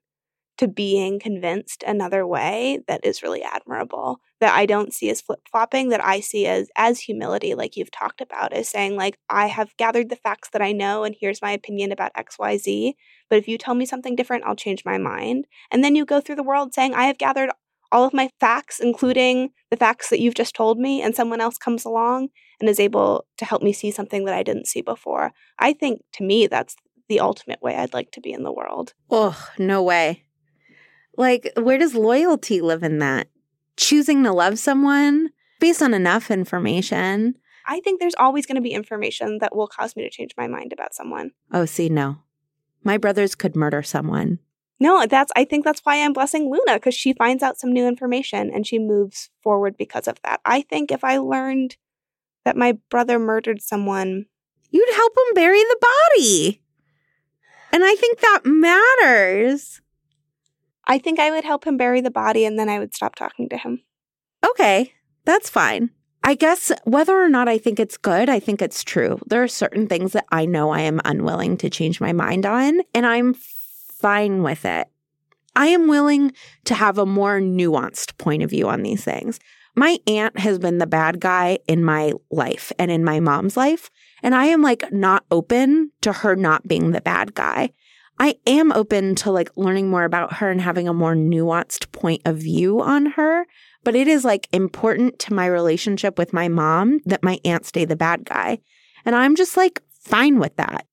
to 0.59 0.69
being 0.69 1.21
convinced 1.21 1.85
another 1.87 2.27
way 2.27 2.81
that 2.89 3.05
is 3.05 3.23
really 3.23 3.43
admirable 3.43 4.21
that 4.41 4.55
i 4.55 4.67
don't 4.67 4.93
see 4.93 5.09
as 5.09 5.21
flip-flopping 5.21 5.89
that 5.89 6.05
i 6.05 6.21
see 6.21 6.47
as 6.47 6.69
as 6.77 7.01
humility 7.01 7.55
like 7.55 7.77
you've 7.77 7.91
talked 7.91 8.21
about 8.21 8.55
is 8.55 8.69
saying 8.69 8.97
like 8.97 9.17
i 9.31 9.47
have 9.47 9.77
gathered 9.77 10.11
the 10.11 10.17
facts 10.17 10.51
that 10.51 10.63
i 10.63 10.73
know 10.73 11.05
and 11.05 11.17
here's 11.19 11.41
my 11.41 11.53
opinion 11.53 11.91
about 11.91 12.13
xyz 12.15 12.93
but 13.31 13.39
if 13.39 13.49
you 13.49 13.57
tell 13.57 13.75
me 13.75 13.87
something 13.87 14.15
different 14.15 14.45
i'll 14.45 14.57
change 14.57 14.85
my 14.85 14.99
mind. 14.99 15.47
And 15.71 15.85
then 15.85 15.95
you 15.95 16.05
go 16.05 16.21
through 16.21 16.37
the 16.37 16.43
world 16.43 16.75
saying 16.75 16.95
i 16.95 17.07
have 17.07 17.19
gathered 17.19 17.51
all 17.91 18.05
of 18.05 18.13
my 18.13 18.29
facts 18.41 18.81
including 18.81 19.51
the 19.71 19.77
facts 19.77 20.11
that 20.11 20.21
you've 20.21 20.35
just 20.35 20.55
told 20.55 20.79
me 20.79 21.01
and 21.01 21.15
someone 21.15 21.41
else 21.41 21.57
comes 21.57 21.85
along 21.85 22.29
and 22.61 22.69
is 22.69 22.81
able 22.81 23.25
to 23.39 23.45
help 23.45 23.63
me 23.63 23.73
see 23.73 23.91
something 23.91 24.25
that 24.25 24.35
i 24.35 24.43
didn't 24.43 24.67
see 24.67 24.83
before. 24.83 25.33
I 25.59 25.73
think 25.73 26.03
to 26.15 26.25
me 26.25 26.47
that's 26.47 26.77
the 27.09 27.21
ultimate 27.21 27.63
way 27.63 27.77
i'd 27.77 27.95
like 27.95 28.11
to 28.11 28.21
be 28.21 28.33
in 28.33 28.43
the 28.43 28.53
world. 28.53 28.93
Oh 29.11 29.49
no 29.59 29.83
way 29.83 30.25
like, 31.19 31.53
where 31.57 31.77
does 31.77 31.95
loyalty 31.95 32.61
live 32.63 32.83
in 32.83 32.99
that? 33.01 33.29
Choosing 33.77 34.25
to 34.25 34.33
love 34.33 34.59
someone 34.59 35.31
based 35.61 35.83
on 35.83 35.93
enough 35.93 36.31
information. 36.31 37.35
I 37.67 37.81
think 37.81 38.01
there's 38.01 38.15
always 38.19 38.47
going 38.47 38.57
to 38.57 38.63
be 38.63 38.73
information 38.73 39.39
that 39.41 39.55
will 39.55 39.67
cause 39.67 39.95
me 39.95 40.03
to 40.05 40.11
change 40.11 40.33
my 40.39 40.47
mind 40.47 40.73
about 40.73 40.95
someone. 40.95 41.33
Oh, 41.53 41.67
see, 41.67 41.89
no. 41.91 42.19
My 42.83 42.97
brothers 42.97 43.35
could 43.35 43.55
murder 43.55 43.83
someone. 43.83 44.39
No, 44.81 45.05
that's 45.07 45.33
I 45.35 45.45
think 45.45 45.65
that's 45.65 45.81
why 45.81 45.97
I'm 45.97 46.13
blessing 46.13 46.51
Luna 46.51 46.75
because 46.75 46.95
she 46.95 47.13
finds 47.13 47.43
out 47.43 47.59
some 47.59 47.73
new 47.73 47.87
information 47.87 48.51
and 48.55 48.67
she 48.67 48.79
moves 48.79 49.29
forward 49.43 49.77
because 49.77 50.07
of 50.07 50.21
that. 50.23 50.41
I 50.45 50.63
think 50.63 50.93
if 50.93 51.03
I 51.03 51.19
learned 51.19 51.77
that 52.45 52.57
my 52.57 52.79
brother 52.89 53.19
murdered 53.19 53.61
someone, 53.61 54.27
you'd 54.71 54.95
help 54.95 55.13
him 55.17 55.35
bury 55.35 55.59
the 55.59 55.79
body. 56.15 56.63
And 57.73 57.85
I 57.85 57.97
think 57.97 58.21
that 58.21 58.47
matters. 58.47 59.81
I 60.89 60.99
think 60.99 61.21
I 61.21 61.31
would 61.31 61.45
help 61.45 61.65
him 61.65 61.77
bury 61.77 62.01
the 62.01 62.11
body 62.11 62.45
and 62.45 62.59
then 62.59 62.69
I 62.69 62.79
would 62.79 62.95
stop 62.95 63.15
talking 63.15 63.49
to 63.51 63.59
him. 63.59 63.83
Okay, 64.49 64.95
that's 65.25 65.51
fine. 65.51 65.91
I 66.25 66.35
guess 66.35 66.73
whether 66.85 67.23
or 67.23 67.29
not 67.29 67.49
I 67.49 67.59
think 67.59 67.79
it's 67.79 67.97
good, 67.97 68.29
I 68.29 68.41
think 68.41 68.61
it's 68.61 68.83
true. 68.83 69.21
There 69.27 69.43
are 69.43 69.49
certain 69.49 69.87
things 69.87 70.13
that 70.13 70.27
I 70.33 70.47
know 70.47 70.71
I 70.71 70.81
am 70.81 71.01
unwilling 71.05 71.57
to 71.59 71.71
change 71.71 72.01
my 72.01 72.13
mind 72.13 72.45
on, 72.45 72.81
and 72.93 73.07
I'm 73.07 73.35
fine 73.35 74.43
with 74.43 74.65
it. 74.65 74.89
I 75.55 75.67
am 75.69 75.89
willing 75.89 76.33
to 76.65 76.75
have 76.75 76.99
a 76.99 77.07
more 77.07 77.41
nuanced 77.41 78.19
point 78.19 78.43
of 78.43 78.51
view 78.51 78.69
on 78.69 78.83
these 78.83 79.05
things. 79.05 79.39
My 79.75 79.99
aunt 80.07 80.39
has 80.39 80.59
been 80.59 80.79
the 80.79 80.87
bad 80.87 81.21
guy 81.21 81.59
in 81.69 81.85
my 81.85 82.13
life 82.31 82.73
and 82.79 82.91
in 82.91 83.05
my 83.05 83.21
mom's 83.21 83.57
life, 83.57 83.91
and 84.23 84.35
I 84.35 84.47
am 84.47 84.61
like 84.61 84.91
not 84.93 85.25
open 85.31 85.93
to 86.01 86.13
her 86.13 86.35
not 86.35 86.67
being 86.67 86.91
the 86.91 87.01
bad 87.01 87.35
guy. 87.35 87.71
I 88.19 88.37
am 88.47 88.73
open 88.73 89.15
to 89.17 89.31
like 89.31 89.51
learning 89.57 89.89
more 89.89 90.05
about 90.05 90.35
her 90.35 90.51
and 90.51 90.61
having 90.61 90.89
a 90.89 90.95
more 90.95 91.15
nuanced 91.15 91.93
point 91.93 92.23
of 92.25 92.37
view 92.37 92.81
on 92.81 93.07
her. 93.07 93.47
But 93.85 93.95
it 93.95 94.09
is 94.09 94.25
like 94.25 94.49
important 94.53 95.19
to 95.21 95.35
my 95.35 95.47
relationship 95.47 96.19
with 96.19 96.33
my 96.33 96.49
mom 96.49 97.01
that 97.07 97.23
my 97.23 97.39
aunt 97.45 97.65
stay 97.65 97.85
the 97.85 97.97
bad 97.97 98.25
guy. 98.25 98.59
And 99.05 99.15
I'm 99.15 99.37
just 99.37 99.57
like 99.57 99.81
fine 100.03 100.39
with 100.39 100.57
that. 100.57 100.87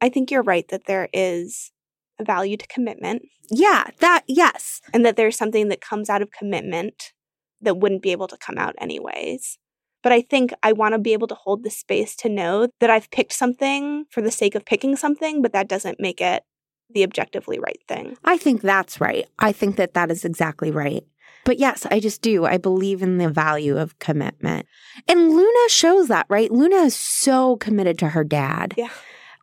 I 0.00 0.08
think 0.08 0.30
you're 0.30 0.42
right 0.42 0.66
that 0.68 0.86
there 0.86 1.08
is 1.12 1.70
a 2.18 2.24
value 2.24 2.56
to 2.56 2.66
commitment. 2.66 3.22
Yeah, 3.50 3.84
that, 4.00 4.24
yes. 4.26 4.80
And 4.92 5.06
that 5.06 5.16
there's 5.16 5.36
something 5.36 5.68
that 5.68 5.80
comes 5.80 6.10
out 6.10 6.22
of 6.22 6.32
commitment 6.32 7.12
that 7.60 7.76
wouldn't 7.76 8.02
be 8.02 8.10
able 8.10 8.28
to 8.28 8.36
come 8.36 8.58
out 8.58 8.74
anyways. 8.80 9.58
But 10.02 10.10
I 10.10 10.20
think 10.20 10.52
I 10.64 10.72
want 10.72 10.94
to 10.94 10.98
be 10.98 11.12
able 11.12 11.28
to 11.28 11.36
hold 11.36 11.62
the 11.62 11.70
space 11.70 12.16
to 12.16 12.28
know 12.28 12.68
that 12.80 12.90
I've 12.90 13.10
picked 13.12 13.32
something 13.32 14.06
for 14.10 14.20
the 14.20 14.32
sake 14.32 14.56
of 14.56 14.64
picking 14.64 14.96
something, 14.96 15.42
but 15.42 15.52
that 15.52 15.68
doesn't 15.68 16.00
make 16.00 16.20
it 16.20 16.42
the 16.94 17.04
objectively 17.04 17.58
right 17.58 17.80
thing. 17.88 18.16
I 18.24 18.36
think 18.36 18.62
that's 18.62 19.00
right. 19.00 19.26
I 19.38 19.52
think 19.52 19.76
that 19.76 19.94
that 19.94 20.10
is 20.10 20.24
exactly 20.24 20.70
right. 20.70 21.04
But 21.44 21.58
yes, 21.58 21.86
I 21.90 21.98
just 21.98 22.22
do. 22.22 22.44
I 22.44 22.56
believe 22.56 23.02
in 23.02 23.18
the 23.18 23.28
value 23.28 23.76
of 23.76 23.98
commitment. 23.98 24.66
And 25.08 25.30
Luna 25.30 25.68
shows 25.68 26.08
that, 26.08 26.26
right? 26.28 26.50
Luna 26.52 26.76
is 26.76 26.94
so 26.94 27.56
committed 27.56 27.98
to 27.98 28.10
her 28.10 28.22
dad. 28.22 28.74
Yeah. 28.76 28.90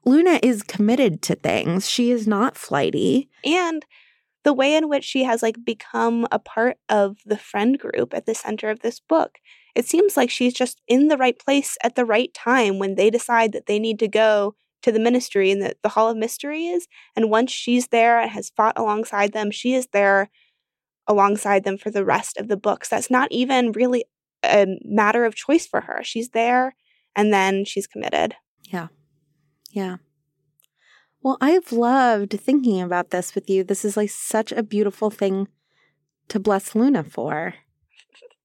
Luna 0.05 0.39
is 0.41 0.63
committed 0.63 1.21
to 1.23 1.35
things. 1.35 1.89
She 1.89 2.11
is 2.11 2.25
not 2.25 2.55
flighty. 2.55 3.29
And 3.43 3.85
the 4.43 4.53
way 4.53 4.75
in 4.75 4.87
which 4.87 5.03
she 5.03 5.23
has 5.25 5.43
like 5.43 5.65
become 5.65 6.25
a 6.31 6.39
part 6.39 6.77
of 6.87 7.17
the 7.25 7.37
friend 7.37 7.77
group 7.77 8.13
at 8.13 8.25
the 8.25 8.33
center 8.33 8.69
of 8.69 8.79
this 8.79 8.99
book. 8.99 9.39
It 9.75 9.85
seems 9.85 10.17
like 10.17 10.29
she's 10.29 10.53
just 10.53 10.81
in 10.87 11.09
the 11.09 11.17
right 11.17 11.37
place 11.37 11.77
at 11.83 11.95
the 11.95 12.05
right 12.05 12.33
time 12.33 12.79
when 12.79 12.95
they 12.95 13.09
decide 13.09 13.51
that 13.51 13.65
they 13.65 13.77
need 13.77 13.99
to 13.99 14.07
go 14.07 14.55
to 14.81 14.91
the 14.91 14.99
ministry 14.99 15.51
and 15.51 15.61
the, 15.61 15.75
the 15.83 15.89
Hall 15.89 16.09
of 16.09 16.17
Mystery 16.17 16.67
is. 16.67 16.87
And 17.15 17.29
once 17.29 17.51
she's 17.51 17.87
there 17.87 18.19
and 18.19 18.31
has 18.31 18.51
fought 18.55 18.77
alongside 18.77 19.33
them, 19.33 19.51
she 19.51 19.73
is 19.73 19.87
there 19.91 20.29
alongside 21.07 21.63
them 21.63 21.77
for 21.77 21.89
the 21.89 22.05
rest 22.05 22.37
of 22.37 22.47
the 22.47 22.57
books. 22.57 22.89
That's 22.89 23.11
not 23.11 23.31
even 23.31 23.71
really 23.71 24.05
a 24.43 24.67
matter 24.83 25.25
of 25.25 25.35
choice 25.35 25.65
for 25.65 25.81
her. 25.81 26.01
She's 26.03 26.29
there 26.29 26.75
and 27.15 27.33
then 27.33 27.65
she's 27.65 27.87
committed. 27.87 28.35
Yeah. 28.63 28.87
Yeah. 29.71 29.97
Well, 31.21 31.37
I've 31.41 31.71
loved 31.71 32.39
thinking 32.39 32.81
about 32.81 33.09
this 33.09 33.35
with 33.35 33.49
you. 33.49 33.63
This 33.63 33.83
is 33.83 33.97
like 33.97 34.09
such 34.09 34.51
a 34.51 34.63
beautiful 34.63 35.09
thing 35.09 35.49
to 36.29 36.39
bless 36.39 36.75
Luna 36.75 37.03
for. 37.03 37.55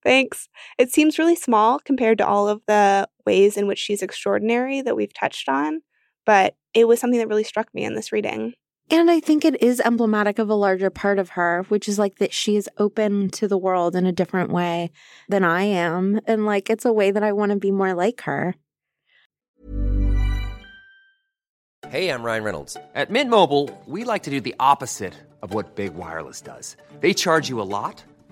Thanks. 0.02 0.48
It 0.76 0.90
seems 0.92 1.18
really 1.18 1.36
small 1.36 1.78
compared 1.78 2.18
to 2.18 2.26
all 2.26 2.48
of 2.48 2.62
the 2.66 3.08
ways 3.24 3.56
in 3.56 3.66
which 3.66 3.78
she's 3.78 4.02
extraordinary 4.02 4.82
that 4.82 4.96
we've 4.96 5.14
touched 5.14 5.48
on 5.48 5.82
but 6.24 6.54
it 6.72 6.86
was 6.88 7.00
something 7.00 7.18
that 7.18 7.28
really 7.28 7.44
struck 7.44 7.72
me 7.74 7.84
in 7.84 7.94
this 7.94 8.12
reading. 8.12 8.54
And 8.90 9.10
I 9.10 9.18
think 9.18 9.44
it 9.44 9.62
is 9.62 9.80
emblematic 9.80 10.38
of 10.38 10.50
a 10.50 10.54
larger 10.54 10.90
part 10.90 11.18
of 11.18 11.30
her, 11.30 11.64
which 11.68 11.88
is 11.88 11.98
like 11.98 12.16
that 12.16 12.34
she 12.34 12.56
is 12.56 12.68
open 12.76 13.30
to 13.30 13.48
the 13.48 13.56
world 13.56 13.96
in 13.96 14.04
a 14.04 14.12
different 14.12 14.52
way 14.52 14.90
than 15.28 15.42
I 15.42 15.62
am. 15.62 16.20
And 16.26 16.44
like 16.44 16.68
it's 16.68 16.84
a 16.84 16.92
way 16.92 17.10
that 17.10 17.22
I 17.22 17.32
want 17.32 17.50
to 17.50 17.56
be 17.56 17.70
more 17.70 17.94
like 17.94 18.22
her. 18.22 18.54
Hey, 21.88 22.08
I'm 22.08 22.22
Ryan 22.22 22.44
Reynolds. 22.44 22.76
At 22.94 23.10
Mint 23.10 23.30
Mobile, 23.30 23.70
we 23.86 24.04
like 24.04 24.24
to 24.24 24.30
do 24.30 24.40
the 24.40 24.54
opposite 24.58 25.14
of 25.42 25.54
what 25.54 25.76
Big 25.76 25.94
Wireless 25.94 26.40
does. 26.40 26.76
They 27.00 27.14
charge 27.14 27.48
you 27.48 27.60
a 27.60 27.62
lot, 27.62 28.02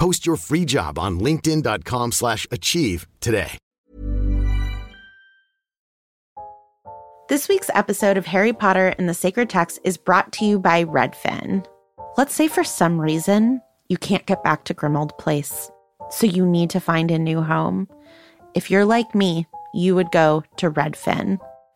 Post 0.00 0.26
your 0.26 0.36
free 0.36 0.64
job 0.64 0.98
on 0.98 1.20
linkedin.com/achieve 1.20 2.12
slash 2.12 2.46
achieve 2.50 3.06
today. 3.20 3.58
This 7.28 7.48
week's 7.48 7.70
episode 7.74 8.16
of 8.16 8.24
Harry 8.26 8.54
Potter 8.54 8.94
and 8.98 9.08
the 9.08 9.14
Sacred 9.14 9.50
Text 9.50 9.78
is 9.84 9.96
brought 9.98 10.32
to 10.32 10.44
you 10.46 10.58
by 10.58 10.84
Redfin. 10.84 11.64
Let's 12.16 12.34
say 12.34 12.48
for 12.48 12.64
some 12.64 12.98
reason 12.98 13.60
you 13.90 13.98
can't 13.98 14.26
get 14.26 14.42
back 14.42 14.64
to 14.64 14.74
Grimmauld 14.74 15.16
Place, 15.18 15.70
so 16.10 16.26
you 16.26 16.46
need 16.46 16.70
to 16.70 16.80
find 16.80 17.10
a 17.10 17.18
new 17.18 17.42
home. 17.42 17.86
If 18.54 18.70
you're 18.70 18.86
like 18.86 19.14
me, 19.14 19.46
you 19.74 19.94
would 19.94 20.10
go 20.10 20.42
to 20.56 20.70
Redfin. 20.70 21.38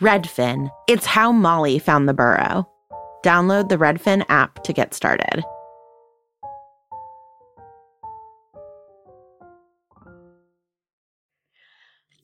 Redfin. 0.00 0.70
It's 0.88 1.04
how 1.04 1.30
Molly 1.30 1.78
found 1.78 2.08
the 2.08 2.14
burrow. 2.14 2.66
Download 3.22 3.68
the 3.68 3.76
Redfin 3.76 4.24
app 4.30 4.62
to 4.64 4.72
get 4.72 4.94
started. 4.94 5.44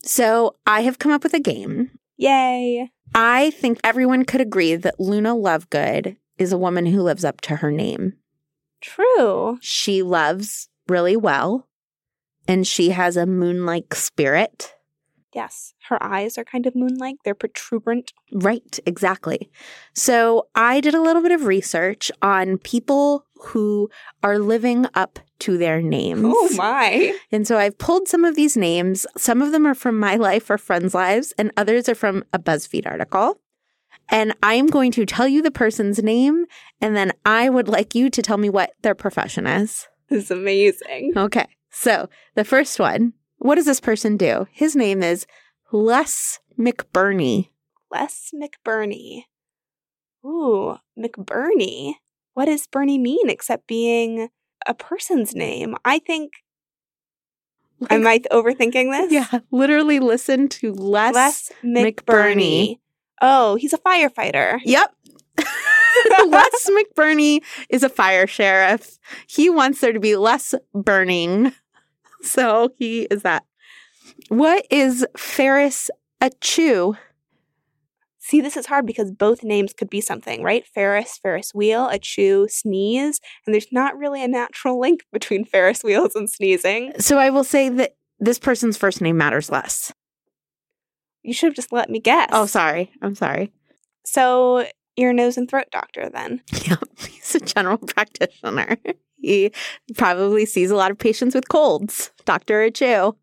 So 0.02 0.56
I 0.66 0.82
have 0.82 0.98
come 0.98 1.12
up 1.12 1.22
with 1.22 1.34
a 1.34 1.40
game. 1.40 1.90
Yay. 2.16 2.90
I 3.14 3.50
think 3.50 3.78
everyone 3.84 4.24
could 4.24 4.40
agree 4.40 4.76
that 4.76 4.98
Luna 4.98 5.34
Lovegood 5.34 6.16
is 6.38 6.52
a 6.52 6.58
woman 6.58 6.86
who 6.86 7.02
lives 7.02 7.24
up 7.24 7.40
to 7.42 7.56
her 7.56 7.70
name. 7.70 8.14
True. 8.80 9.58
She 9.60 10.02
loves 10.02 10.68
really 10.88 11.16
well, 11.16 11.68
and 12.48 12.66
she 12.66 12.90
has 12.90 13.16
a 13.16 13.26
moon 13.26 13.66
like 13.66 13.94
spirit. 13.94 14.75
Yes. 15.36 15.74
Her 15.90 16.02
eyes 16.02 16.38
are 16.38 16.44
kind 16.44 16.64
of 16.64 16.74
moon-like. 16.74 17.16
They're 17.22 17.34
protuberant. 17.34 18.14
Right, 18.32 18.78
exactly. 18.86 19.50
So 19.92 20.48
I 20.54 20.80
did 20.80 20.94
a 20.94 21.02
little 21.02 21.20
bit 21.20 21.30
of 21.30 21.44
research 21.44 22.10
on 22.22 22.56
people 22.56 23.26
who 23.48 23.90
are 24.22 24.38
living 24.38 24.86
up 24.94 25.18
to 25.40 25.58
their 25.58 25.82
names. 25.82 26.24
Oh 26.24 26.48
my. 26.56 27.14
And 27.30 27.46
so 27.46 27.58
I've 27.58 27.76
pulled 27.76 28.08
some 28.08 28.24
of 28.24 28.34
these 28.34 28.56
names. 28.56 29.06
Some 29.18 29.42
of 29.42 29.52
them 29.52 29.66
are 29.66 29.74
from 29.74 30.00
my 30.00 30.16
life 30.16 30.48
or 30.48 30.56
friends' 30.56 30.94
lives, 30.94 31.34
and 31.36 31.52
others 31.54 31.86
are 31.86 31.94
from 31.94 32.24
a 32.32 32.38
BuzzFeed 32.38 32.86
article. 32.86 33.38
And 34.08 34.34
I 34.42 34.54
am 34.54 34.68
going 34.68 34.90
to 34.92 35.04
tell 35.04 35.28
you 35.28 35.42
the 35.42 35.50
person's 35.50 36.02
name, 36.02 36.46
and 36.80 36.96
then 36.96 37.12
I 37.26 37.50
would 37.50 37.68
like 37.68 37.94
you 37.94 38.08
to 38.08 38.22
tell 38.22 38.38
me 38.38 38.48
what 38.48 38.72
their 38.80 38.94
profession 38.94 39.46
is. 39.46 39.86
This 40.08 40.24
is 40.24 40.30
amazing. 40.30 41.12
Okay. 41.14 41.46
So 41.70 42.08
the 42.36 42.44
first 42.44 42.80
one, 42.80 43.12
what 43.38 43.56
does 43.56 43.66
this 43.66 43.80
person 43.80 44.16
do? 44.16 44.46
His 44.52 44.74
name 44.76 45.02
is 45.02 45.26
Les 45.72 46.38
McBurney. 46.58 47.50
Les 47.92 48.32
McBurney. 48.34 49.24
Ooh, 50.24 50.76
McBurney. 50.98 51.94
What 52.34 52.46
does 52.46 52.66
Bernie 52.66 52.98
mean 52.98 53.30
except 53.30 53.66
being 53.66 54.28
a 54.66 54.74
person's 54.74 55.34
name? 55.34 55.76
I 55.84 55.98
think. 55.98 56.32
Am 57.90 58.06
I 58.06 58.20
overthinking 58.32 58.90
this? 58.90 59.12
Yeah, 59.12 59.40
literally 59.50 60.00
listen 60.00 60.48
to 60.48 60.72
Les, 60.72 61.12
Les 61.12 61.52
McBurney. 61.62 61.94
McBurney. 61.94 62.78
Oh, 63.20 63.56
he's 63.56 63.72
a 63.72 63.78
firefighter. 63.78 64.58
Yep. 64.64 64.94
Les 66.26 66.70
McBurney 66.70 67.42
is 67.68 67.82
a 67.82 67.88
fire 67.88 68.26
sheriff. 68.26 68.98
He 69.26 69.48
wants 69.50 69.80
there 69.80 69.92
to 69.92 70.00
be 70.00 70.16
less 70.16 70.54
burning. 70.74 71.52
So 72.22 72.70
he 72.78 73.02
is 73.02 73.22
that. 73.22 73.44
What 74.28 74.66
is 74.70 75.06
Ferris 75.16 75.90
Achu? 76.20 76.96
See, 78.18 78.40
this 78.40 78.56
is 78.56 78.66
hard 78.66 78.86
because 78.86 79.12
both 79.12 79.44
names 79.44 79.72
could 79.72 79.88
be 79.88 80.00
something, 80.00 80.42
right? 80.42 80.66
Ferris, 80.66 81.18
Ferris 81.22 81.54
wheel, 81.54 81.88
a 81.88 81.98
chew, 81.98 82.48
sneeze, 82.50 83.20
and 83.46 83.54
there's 83.54 83.70
not 83.70 83.96
really 83.96 84.22
a 84.22 84.26
natural 84.26 84.80
link 84.80 85.04
between 85.12 85.44
Ferris 85.44 85.84
wheels 85.84 86.16
and 86.16 86.28
sneezing. 86.28 86.92
So 86.98 87.18
I 87.18 87.30
will 87.30 87.44
say 87.44 87.68
that 87.68 87.94
this 88.18 88.40
person's 88.40 88.76
first 88.76 89.00
name 89.00 89.16
matters 89.16 89.48
less. 89.48 89.92
You 91.22 91.34
should 91.34 91.48
have 91.48 91.54
just 91.54 91.72
let 91.72 91.88
me 91.88 92.00
guess. 92.00 92.28
Oh, 92.32 92.46
sorry. 92.46 92.90
I'm 93.00 93.14
sorry. 93.14 93.52
So, 94.04 94.66
ear, 94.96 95.12
nose, 95.12 95.36
and 95.36 95.48
throat 95.48 95.66
doctor 95.70 96.08
then. 96.10 96.42
Yeah, 96.66 96.76
He's 96.98 97.34
a 97.34 97.40
general 97.40 97.78
practitioner. 97.78 98.76
He 99.18 99.52
probably 99.96 100.46
sees 100.46 100.70
a 100.70 100.76
lot 100.76 100.90
of 100.90 100.98
patients 100.98 101.34
with 101.34 101.48
colds. 101.48 102.10
Dr. 102.24 102.68
Achu. 102.70 103.14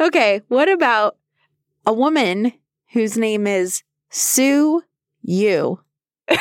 Okay. 0.00 0.40
What 0.48 0.68
about 0.68 1.16
a 1.86 1.92
woman 1.92 2.52
whose 2.92 3.16
name 3.16 3.46
is 3.46 3.82
Sue 4.10 4.82
Yu? 5.22 5.80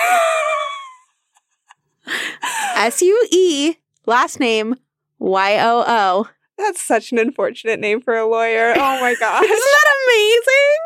S 2.75 3.01
U 3.01 3.27
E, 3.31 3.75
last 4.05 4.39
name 4.39 4.75
Y 5.19 5.57
O 5.61 5.83
O. 5.87 6.27
That's 6.57 6.81
such 6.81 7.11
an 7.11 7.19
unfortunate 7.19 7.79
name 7.79 8.01
for 8.01 8.15
a 8.15 8.27
lawyer. 8.27 8.73
Oh 8.75 8.99
my 9.01 9.15
gosh. 9.19 9.43
Isn't 9.43 9.57
that 9.57 9.95
amazing? 10.05 10.77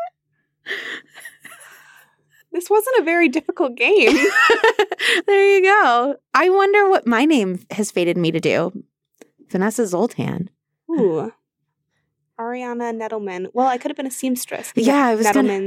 This 2.54 2.70
wasn't 2.70 3.00
a 3.00 3.04
very 3.04 3.28
difficult 3.28 3.74
game. 3.76 4.16
there 5.26 5.56
you 5.56 5.62
go. 5.62 6.16
I 6.32 6.48
wonder 6.48 6.88
what 6.88 7.06
my 7.06 7.24
name 7.26 7.58
has 7.72 7.90
fated 7.90 8.16
me 8.16 8.30
to 8.30 8.40
do. 8.40 8.72
Vanessa 9.50 9.86
Zoltan. 9.86 10.48
Ooh. 10.90 11.30
Ariana 12.38 12.92
Nedelman. 12.96 13.46
Well, 13.52 13.66
I 13.68 13.78
could 13.78 13.90
have 13.90 13.96
been 13.96 14.06
a 14.06 14.10
seamstress. 14.10 14.72
Yeah, 14.74 15.06
I 15.06 15.14
was 15.14 15.26
Nedelman, 15.26 15.34
gonna- 15.34 15.60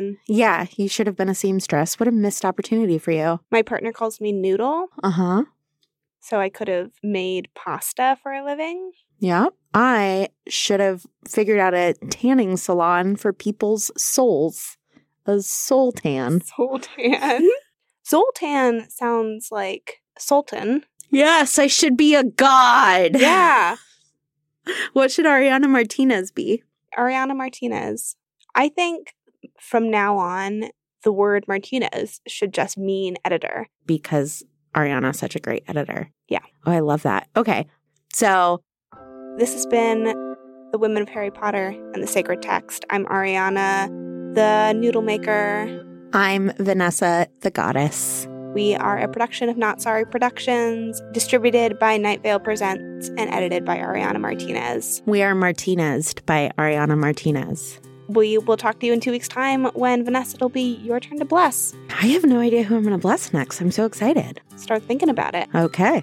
Needleman. 0.00 0.16
Yeah, 0.26 0.66
you 0.76 0.88
should 0.88 1.06
have 1.06 1.16
been 1.16 1.28
a 1.28 1.34
seamstress. 1.34 1.98
What 2.00 2.08
a 2.08 2.12
missed 2.12 2.44
opportunity 2.44 2.98
for 2.98 3.10
you. 3.10 3.40
My 3.50 3.62
partner 3.62 3.92
calls 3.92 4.20
me 4.20 4.32
Noodle, 4.32 4.86
Uh 5.02 5.10
huh. 5.10 5.44
so 6.20 6.40
I 6.40 6.48
could 6.48 6.68
have 6.68 6.92
made 7.02 7.48
pasta 7.54 8.16
for 8.22 8.32
a 8.32 8.44
living. 8.44 8.92
Yeah. 9.18 9.48
I 9.74 10.28
should 10.48 10.80
have 10.80 11.04
figured 11.28 11.58
out 11.58 11.74
a 11.74 11.94
tanning 12.10 12.56
salon 12.56 13.16
for 13.16 13.32
people's 13.32 13.90
souls. 13.96 14.76
A 15.26 15.40
Sultan. 15.40 16.42
Sultan. 16.42 17.50
Zoltan. 18.06 18.88
Sounds 18.90 19.48
like 19.50 20.00
Sultan. 20.18 20.84
Yes, 21.10 21.58
I 21.58 21.66
should 21.66 21.96
be 21.96 22.14
a 22.14 22.24
god. 22.24 23.18
Yeah. 23.18 23.76
what 24.92 25.10
should 25.10 25.26
Ariana 25.26 25.68
Martinez 25.68 26.30
be? 26.30 26.62
Ariana 26.98 27.36
Martinez. 27.36 28.16
I 28.54 28.68
think 28.68 29.14
from 29.60 29.90
now 29.90 30.16
on, 30.18 30.64
the 31.02 31.12
word 31.12 31.44
Martinez 31.46 32.20
should 32.26 32.52
just 32.52 32.78
mean 32.78 33.16
editor. 33.24 33.68
Because 33.86 34.42
Ariana's 34.74 35.18
such 35.18 35.36
a 35.36 35.40
great 35.40 35.64
editor. 35.68 36.10
Yeah. 36.28 36.40
Oh, 36.66 36.72
I 36.72 36.80
love 36.80 37.02
that. 37.02 37.28
Okay. 37.36 37.66
So 38.12 38.62
this 39.38 39.52
has 39.52 39.66
been 39.66 40.04
The 40.72 40.78
Women 40.78 41.02
of 41.02 41.08
Harry 41.10 41.30
Potter 41.30 41.68
and 41.92 42.02
the 42.02 42.06
Sacred 42.06 42.42
Text. 42.42 42.84
I'm 42.90 43.04
Ariana, 43.06 43.88
the 44.34 44.72
noodle 44.72 45.02
maker. 45.02 45.84
I'm 46.12 46.52
Vanessa, 46.58 47.28
the 47.40 47.50
goddess. 47.50 48.26
We 48.52 48.74
are 48.74 48.98
a 48.98 49.08
production 49.08 49.48
of 49.48 49.56
Not 49.56 49.82
Sorry 49.82 50.04
Productions, 50.04 51.00
distributed 51.12 51.78
by 51.78 51.96
Night 51.96 52.22
Vale 52.22 52.38
Presents 52.38 53.08
and 53.16 53.30
edited 53.32 53.64
by 53.64 53.78
Ariana 53.78 54.20
Martinez. 54.20 55.02
We 55.06 55.22
are 55.22 55.34
Martinezed 55.34 56.24
by 56.26 56.52
Ariana 56.58 56.96
Martinez. 56.96 57.80
We 58.08 58.38
will 58.38 58.56
talk 58.56 58.80
to 58.80 58.86
you 58.86 58.92
in 58.92 59.00
two 59.00 59.10
weeks' 59.12 59.28
time 59.28 59.64
when 59.66 60.04
Vanessa, 60.04 60.36
it'll 60.36 60.48
be 60.50 60.76
your 60.76 61.00
turn 61.00 61.18
to 61.18 61.24
bless. 61.24 61.72
I 61.88 62.08
have 62.08 62.24
no 62.24 62.38
idea 62.38 62.62
who 62.62 62.76
I'm 62.76 62.82
going 62.82 62.92
to 62.92 62.98
bless 62.98 63.32
next. 63.32 63.60
I'm 63.60 63.70
so 63.70 63.86
excited. 63.86 64.40
Start 64.56 64.82
thinking 64.82 65.08
about 65.08 65.34
it. 65.34 65.48
Okay. 65.54 66.02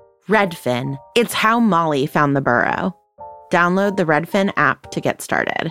Redfin. 0.31 0.97
It's 1.13 1.33
how 1.33 1.59
Molly 1.59 2.05
found 2.05 2.37
the 2.37 2.41
burrow. 2.41 2.95
Download 3.51 3.97
the 3.97 4.05
Redfin 4.05 4.53
app 4.55 4.89
to 4.91 5.01
get 5.01 5.21
started. 5.21 5.69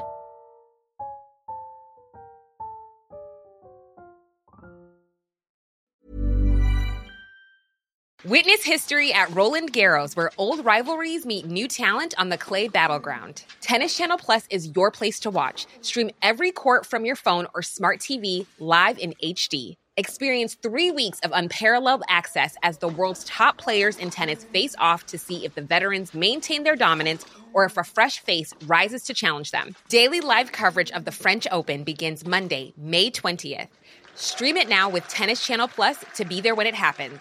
Witness 8.27 8.63
history 8.63 9.15
at 9.15 9.35
Roland 9.35 9.73
Garros, 9.73 10.15
where 10.15 10.31
old 10.37 10.63
rivalries 10.63 11.25
meet 11.25 11.47
new 11.47 11.67
talent 11.67 12.13
on 12.19 12.29
the 12.29 12.37
clay 12.37 12.69
battleground. 12.69 13.45
Tennis 13.63 13.97
Channel 13.97 14.19
Plus 14.19 14.47
is 14.51 14.73
your 14.77 14.91
place 14.91 15.19
to 15.21 15.31
watch. 15.31 15.65
Stream 15.81 16.11
every 16.21 16.53
court 16.53 16.85
from 16.85 17.07
your 17.07 17.17
phone 17.17 17.47
or 17.55 17.63
smart 17.63 17.99
TV 17.99 18.45
live 18.59 18.99
in 18.99 19.15
HD. 19.23 19.77
Experience 20.01 20.55
three 20.55 20.91
weeks 20.91 21.21
of 21.21 21.31
unparalleled 21.35 22.03
access 22.09 22.57
as 22.63 22.79
the 22.79 22.89
world's 22.89 23.23
top 23.25 23.59
players 23.59 23.99
in 23.99 24.09
tennis 24.09 24.45
face 24.45 24.75
off 24.79 25.05
to 25.05 25.19
see 25.19 25.45
if 25.45 25.55
the 25.55 25.61
veterans 25.61 26.15
maintain 26.15 26.63
their 26.63 26.75
dominance 26.75 27.27
or 27.53 27.67
if 27.67 27.77
a 27.77 27.85
fresh 27.85 28.19
face 28.21 28.55
rises 28.65 29.03
to 29.03 29.13
challenge 29.13 29.51
them. 29.51 29.77
Daily 29.91 30.23
live 30.23 30.53
coverage 30.53 30.91
of 30.93 31.05
the 31.05 31.13
French 31.13 31.47
Open 31.53 31.85
begins 31.85 32.27
Monday, 32.27 32.73
May 32.79 33.11
20th. 33.11 33.69
Stream 34.15 34.57
it 34.57 34.71
now 34.71 34.89
with 34.89 35.07
Tennis 35.07 35.45
Channel 35.45 35.69
Plus 35.69 36.03
to 36.15 36.25
be 36.25 36.41
there 36.41 36.55
when 36.55 36.67
it 36.67 36.75
happens. 36.75 37.21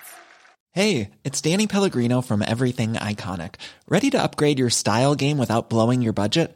Hey, 0.72 1.12
it's 1.26 1.42
Danny 1.42 1.68
Pellegrino 1.68 2.22
from 2.22 2.42
Everything 2.42 2.94
Iconic. 2.94 3.56
Ready 3.90 4.10
to 4.12 4.24
upgrade 4.24 4.58
your 4.58 4.70
style 4.70 5.16
game 5.16 5.38
without 5.38 5.70
blowing 5.70 6.02
your 6.02 6.14
budget? 6.14 6.56